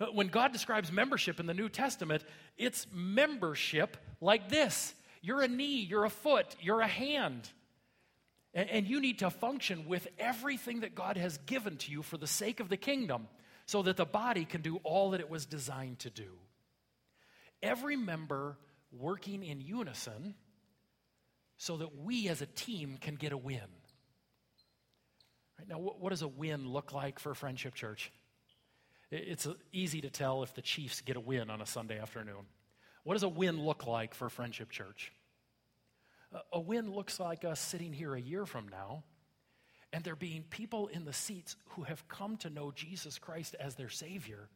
Uh, 0.00 0.06
when 0.06 0.28
God 0.28 0.52
describes 0.52 0.90
membership 0.90 1.40
in 1.40 1.46
the 1.46 1.54
New 1.54 1.68
Testament, 1.68 2.24
it's 2.56 2.86
membership 2.92 3.96
like 4.20 4.48
this 4.48 4.94
you're 5.24 5.40
a 5.40 5.48
knee, 5.48 5.80
you're 5.80 6.04
a 6.04 6.10
foot, 6.10 6.56
you're 6.60 6.80
a 6.80 6.88
hand. 6.88 7.48
And, 8.54 8.68
and 8.68 8.86
you 8.86 9.00
need 9.00 9.20
to 9.20 9.30
function 9.30 9.86
with 9.86 10.06
everything 10.18 10.80
that 10.80 10.94
God 10.94 11.16
has 11.16 11.38
given 11.38 11.76
to 11.78 11.90
you 11.90 12.02
for 12.02 12.18
the 12.18 12.26
sake 12.26 12.60
of 12.60 12.68
the 12.68 12.76
kingdom 12.76 13.28
so 13.66 13.82
that 13.82 13.96
the 13.96 14.04
body 14.04 14.44
can 14.44 14.60
do 14.60 14.76
all 14.82 15.10
that 15.10 15.20
it 15.20 15.30
was 15.30 15.46
designed 15.46 16.00
to 16.00 16.10
do. 16.10 16.28
Every 17.62 17.96
member 17.96 18.58
working 18.90 19.42
in 19.42 19.60
unison 19.60 20.34
so 21.56 21.76
that 21.76 21.96
we 21.96 22.28
as 22.28 22.42
a 22.42 22.46
team 22.46 22.98
can 23.00 23.14
get 23.14 23.32
a 23.32 23.36
win. 23.36 23.60
Right, 25.58 25.68
now, 25.68 25.78
what, 25.78 26.00
what 26.00 26.10
does 26.10 26.22
a 26.22 26.28
win 26.28 26.68
look 26.68 26.92
like 26.92 27.18
for 27.18 27.34
Friendship 27.34 27.74
Church? 27.74 28.10
It's 29.10 29.46
uh, 29.46 29.54
easy 29.72 30.00
to 30.00 30.10
tell 30.10 30.42
if 30.42 30.54
the 30.54 30.62
Chiefs 30.62 31.02
get 31.02 31.16
a 31.16 31.20
win 31.20 31.50
on 31.50 31.60
a 31.60 31.66
Sunday 31.66 32.00
afternoon. 32.00 32.46
What 33.04 33.14
does 33.14 33.22
a 33.22 33.28
win 33.28 33.60
look 33.60 33.86
like 33.86 34.14
for 34.14 34.28
Friendship 34.28 34.70
Church? 34.70 35.12
A 36.52 36.60
win 36.60 36.90
looks 36.90 37.20
like 37.20 37.44
us 37.44 37.60
sitting 37.60 37.92
here 37.92 38.14
a 38.14 38.20
year 38.20 38.46
from 38.46 38.68
now 38.68 39.04
and 39.92 40.02
there 40.02 40.16
being 40.16 40.44
people 40.44 40.86
in 40.88 41.04
the 41.04 41.12
seats 41.12 41.56
who 41.70 41.82
have 41.82 42.08
come 42.08 42.38
to 42.38 42.50
know 42.50 42.72
Jesus 42.74 43.18
Christ 43.18 43.54
as 43.60 43.74
their 43.74 43.90
Savior 43.90 44.48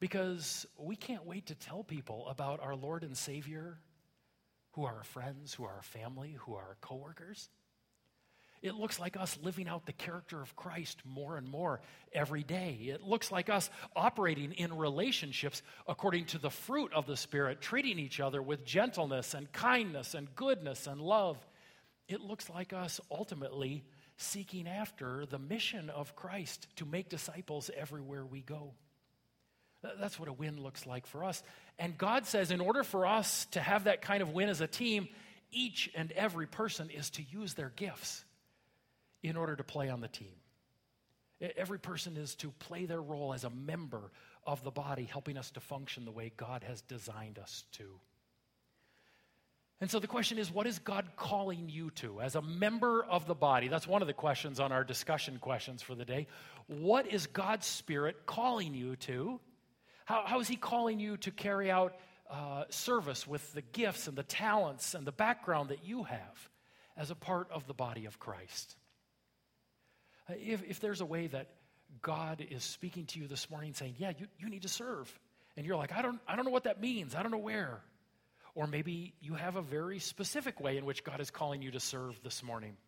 because 0.00 0.66
we 0.78 0.96
can't 0.96 1.26
wait 1.26 1.46
to 1.46 1.54
tell 1.54 1.82
people 1.82 2.26
about 2.28 2.60
our 2.60 2.76
Lord 2.76 3.02
and 3.02 3.16
Savior 3.16 3.78
who 4.72 4.84
are 4.84 4.96
our 4.96 5.04
friends, 5.04 5.54
who 5.54 5.64
are 5.64 5.74
our 5.74 5.82
family, 5.82 6.36
who 6.38 6.54
are 6.54 6.62
our 6.62 6.76
coworkers. 6.80 7.48
It 8.60 8.74
looks 8.74 8.98
like 8.98 9.16
us 9.16 9.38
living 9.42 9.68
out 9.68 9.86
the 9.86 9.92
character 9.92 10.40
of 10.42 10.56
Christ 10.56 10.98
more 11.04 11.36
and 11.36 11.48
more 11.48 11.80
every 12.12 12.42
day. 12.42 12.76
It 12.92 13.02
looks 13.02 13.30
like 13.30 13.48
us 13.48 13.70
operating 13.94 14.52
in 14.52 14.76
relationships 14.76 15.62
according 15.86 16.26
to 16.26 16.38
the 16.38 16.50
fruit 16.50 16.92
of 16.92 17.06
the 17.06 17.16
Spirit, 17.16 17.60
treating 17.60 17.98
each 17.98 18.18
other 18.20 18.42
with 18.42 18.64
gentleness 18.64 19.34
and 19.34 19.50
kindness 19.52 20.14
and 20.14 20.34
goodness 20.34 20.86
and 20.88 21.00
love. 21.00 21.38
It 22.08 22.20
looks 22.20 22.50
like 22.50 22.72
us 22.72 23.00
ultimately 23.10 23.84
seeking 24.16 24.66
after 24.66 25.24
the 25.26 25.38
mission 25.38 25.90
of 25.90 26.16
Christ 26.16 26.66
to 26.76 26.84
make 26.84 27.08
disciples 27.08 27.70
everywhere 27.76 28.26
we 28.26 28.42
go. 28.42 28.74
That's 29.82 30.18
what 30.18 30.28
a 30.28 30.32
win 30.32 30.60
looks 30.60 30.86
like 30.86 31.06
for 31.06 31.24
us. 31.24 31.42
And 31.78 31.96
God 31.96 32.26
says, 32.26 32.50
in 32.50 32.60
order 32.60 32.82
for 32.82 33.06
us 33.06 33.46
to 33.52 33.60
have 33.60 33.84
that 33.84 34.02
kind 34.02 34.22
of 34.22 34.32
win 34.32 34.48
as 34.48 34.60
a 34.60 34.66
team, 34.66 35.08
each 35.52 35.90
and 35.94 36.10
every 36.12 36.46
person 36.46 36.90
is 36.90 37.10
to 37.10 37.22
use 37.22 37.54
their 37.54 37.72
gifts 37.76 38.24
in 39.22 39.36
order 39.36 39.54
to 39.54 39.64
play 39.64 39.88
on 39.88 40.00
the 40.00 40.08
team. 40.08 40.34
Every 41.56 41.78
person 41.78 42.16
is 42.16 42.34
to 42.36 42.50
play 42.58 42.86
their 42.86 43.00
role 43.00 43.32
as 43.32 43.44
a 43.44 43.50
member 43.50 44.10
of 44.44 44.64
the 44.64 44.72
body, 44.72 45.04
helping 45.04 45.38
us 45.38 45.50
to 45.52 45.60
function 45.60 46.04
the 46.04 46.10
way 46.10 46.32
God 46.36 46.64
has 46.64 46.80
designed 46.82 47.38
us 47.38 47.64
to. 47.72 47.84
And 49.80 49.88
so 49.88 50.00
the 50.00 50.08
question 50.08 50.38
is, 50.38 50.50
what 50.50 50.66
is 50.66 50.80
God 50.80 51.06
calling 51.16 51.68
you 51.68 51.90
to 51.92 52.20
as 52.20 52.34
a 52.34 52.42
member 52.42 53.04
of 53.04 53.28
the 53.28 53.34
body? 53.36 53.68
That's 53.68 53.86
one 53.86 54.02
of 54.02 54.08
the 54.08 54.14
questions 54.14 54.58
on 54.58 54.72
our 54.72 54.82
discussion 54.82 55.38
questions 55.38 55.82
for 55.82 55.94
the 55.94 56.04
day. 56.04 56.26
What 56.66 57.06
is 57.06 57.28
God's 57.28 57.66
Spirit 57.66 58.26
calling 58.26 58.74
you 58.74 58.96
to? 58.96 59.38
How, 60.08 60.22
how 60.24 60.40
is 60.40 60.48
He 60.48 60.56
calling 60.56 61.00
you 61.00 61.18
to 61.18 61.30
carry 61.30 61.70
out 61.70 61.94
uh, 62.30 62.64
service 62.70 63.26
with 63.26 63.52
the 63.52 63.60
gifts 63.60 64.08
and 64.08 64.16
the 64.16 64.22
talents 64.22 64.94
and 64.94 65.06
the 65.06 65.12
background 65.12 65.68
that 65.68 65.84
you 65.84 66.04
have 66.04 66.48
as 66.96 67.10
a 67.10 67.14
part 67.14 67.50
of 67.50 67.66
the 67.66 67.74
body 67.74 68.06
of 68.06 68.18
Christ? 68.18 68.74
Uh, 70.26 70.32
if, 70.38 70.62
if 70.62 70.80
there's 70.80 71.02
a 71.02 71.04
way 71.04 71.26
that 71.26 71.48
God 72.00 72.42
is 72.50 72.64
speaking 72.64 73.04
to 73.04 73.20
you 73.20 73.26
this 73.26 73.50
morning 73.50 73.74
saying, 73.74 73.96
Yeah, 73.98 74.12
you, 74.18 74.28
you 74.38 74.48
need 74.48 74.62
to 74.62 74.68
serve, 74.68 75.12
and 75.58 75.66
you're 75.66 75.76
like, 75.76 75.92
I 75.92 76.00
don't, 76.00 76.18
I 76.26 76.36
don't 76.36 76.46
know 76.46 76.52
what 76.52 76.64
that 76.64 76.80
means, 76.80 77.14
I 77.14 77.22
don't 77.22 77.30
know 77.30 77.36
where. 77.36 77.82
Or 78.54 78.66
maybe 78.66 79.12
you 79.20 79.34
have 79.34 79.56
a 79.56 79.62
very 79.62 79.98
specific 79.98 80.58
way 80.58 80.78
in 80.78 80.86
which 80.86 81.04
God 81.04 81.20
is 81.20 81.30
calling 81.30 81.60
you 81.60 81.72
to 81.72 81.80
serve 81.80 82.18
this 82.24 82.42
morning. 82.42 82.78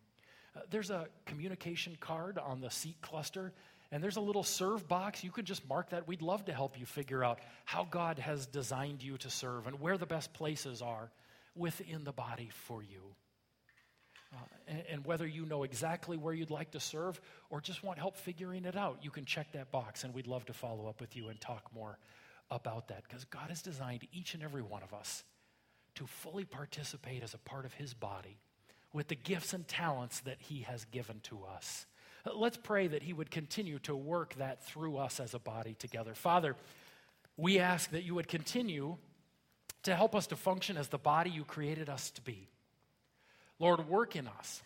Uh, 0.55 0.61
there's 0.71 0.89
a 0.89 1.05
communication 1.27 1.95
card 1.99 2.39
on 2.39 2.61
the 2.61 2.71
seat 2.71 2.99
cluster, 2.99 3.53
and 3.91 4.03
there's 4.03 4.17
a 4.17 4.21
little 4.21 4.43
serve 4.43 4.87
box. 4.87 5.23
You 5.23 5.31
can 5.31 5.45
just 5.45 5.67
mark 5.67 5.89
that. 5.89 6.07
We'd 6.07 6.21
love 6.21 6.45
to 6.45 6.53
help 6.53 6.79
you 6.79 6.85
figure 6.85 7.23
out 7.23 7.39
how 7.65 7.85
God 7.89 8.19
has 8.19 8.45
designed 8.45 9.03
you 9.03 9.17
to 9.17 9.29
serve 9.29 9.67
and 9.67 9.79
where 9.79 9.97
the 9.97 10.05
best 10.05 10.33
places 10.33 10.81
are 10.81 11.11
within 11.55 12.03
the 12.03 12.13
body 12.13 12.49
for 12.51 12.81
you. 12.81 13.01
Uh, 14.33 14.37
and, 14.69 14.83
and, 14.89 15.05
whether 15.05 15.27
you 15.27 15.45
know 15.45 15.63
exactly 15.63 16.15
where 16.15 16.33
you'd 16.33 16.49
like 16.49 16.71
to 16.71 16.79
serve 16.79 17.19
or 17.49 17.59
just 17.59 17.83
want 17.83 17.99
help 17.99 18.15
figuring 18.15 18.63
it 18.63 18.77
out, 18.77 18.99
you 19.01 19.11
can 19.11 19.25
check 19.25 19.51
that 19.51 19.69
box, 19.71 20.05
and 20.05 20.13
we'd 20.13 20.27
love 20.27 20.45
to 20.45 20.53
follow 20.53 20.87
up 20.87 21.01
with 21.01 21.17
you 21.17 21.27
and 21.27 21.41
talk 21.41 21.69
more 21.75 21.97
about 22.49 22.87
that 22.87 23.03
because 23.03 23.25
God 23.25 23.49
has 23.49 23.61
designed 23.61 24.07
each 24.13 24.33
and 24.33 24.41
every 24.41 24.61
one 24.61 24.83
of 24.83 24.93
us 24.93 25.25
to 25.95 26.07
fully 26.07 26.45
participate 26.45 27.23
as 27.23 27.33
a 27.33 27.39
part 27.39 27.65
of 27.65 27.73
His 27.73 27.93
body 27.93 28.39
with 28.93 29.09
the 29.09 29.15
gifts 29.15 29.53
and 29.53 29.67
talents 29.67 30.21
that 30.21 30.37
He 30.39 30.61
has 30.61 30.85
given 30.85 31.19
to 31.23 31.43
us. 31.43 31.85
Let's 32.25 32.57
pray 32.57 32.87
that 32.87 33.03
He 33.03 33.13
would 33.13 33.31
continue 33.31 33.79
to 33.79 33.95
work 33.95 34.35
that 34.35 34.63
through 34.65 34.97
us 34.97 35.19
as 35.19 35.33
a 35.33 35.39
body 35.39 35.75
together. 35.75 36.13
Father, 36.13 36.55
we 37.37 37.59
ask 37.59 37.89
that 37.91 38.03
you 38.03 38.15
would 38.15 38.27
continue 38.27 38.97
to 39.83 39.95
help 39.95 40.15
us 40.15 40.27
to 40.27 40.35
function 40.35 40.77
as 40.77 40.89
the 40.89 40.97
body 40.97 41.29
you 41.29 41.43
created 41.43 41.89
us 41.89 42.11
to 42.11 42.21
be. 42.21 42.47
Lord, 43.59 43.87
work 43.87 44.15
in 44.15 44.27
us, 44.27 44.61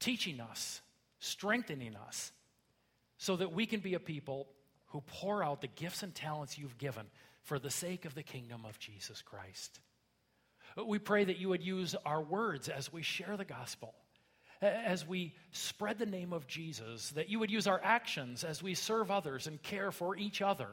teaching 0.00 0.40
us, 0.40 0.80
strengthening 1.18 1.96
us, 1.96 2.32
so 3.18 3.36
that 3.36 3.52
we 3.52 3.66
can 3.66 3.80
be 3.80 3.94
a 3.94 4.00
people 4.00 4.46
who 4.88 5.00
pour 5.02 5.42
out 5.42 5.60
the 5.60 5.66
gifts 5.66 6.02
and 6.02 6.14
talents 6.14 6.58
you've 6.58 6.78
given 6.78 7.06
for 7.42 7.58
the 7.58 7.70
sake 7.70 8.04
of 8.04 8.14
the 8.14 8.22
kingdom 8.22 8.64
of 8.66 8.78
Jesus 8.78 9.22
Christ. 9.22 9.80
We 10.86 10.98
pray 10.98 11.24
that 11.24 11.38
you 11.38 11.48
would 11.48 11.62
use 11.62 11.94
our 12.04 12.20
words 12.20 12.68
as 12.68 12.92
we 12.92 13.02
share 13.02 13.36
the 13.36 13.44
gospel, 13.44 13.94
as 14.62 15.06
we 15.06 15.34
spread 15.52 15.98
the 15.98 16.06
name 16.06 16.32
of 16.32 16.46
Jesus, 16.46 17.10
that 17.10 17.28
you 17.28 17.38
would 17.38 17.50
use 17.50 17.66
our 17.66 17.80
actions 17.82 18.44
as 18.44 18.62
we 18.62 18.74
serve 18.74 19.10
others 19.10 19.46
and 19.46 19.62
care 19.62 19.90
for 19.90 20.16
each 20.16 20.42
other 20.42 20.68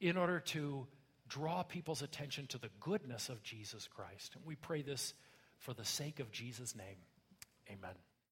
in 0.00 0.16
order 0.16 0.40
to 0.40 0.86
draw 1.28 1.62
people's 1.62 2.02
attention 2.02 2.46
to 2.48 2.58
the 2.58 2.70
goodness 2.80 3.28
of 3.28 3.42
Jesus 3.42 3.86
Christ. 3.86 4.34
And 4.34 4.44
we 4.44 4.56
pray 4.56 4.82
this 4.82 5.14
for 5.58 5.74
the 5.74 5.84
sake 5.84 6.20
of 6.20 6.32
Jesus' 6.32 6.74
name. 6.74 6.96
Amen. 7.68 8.09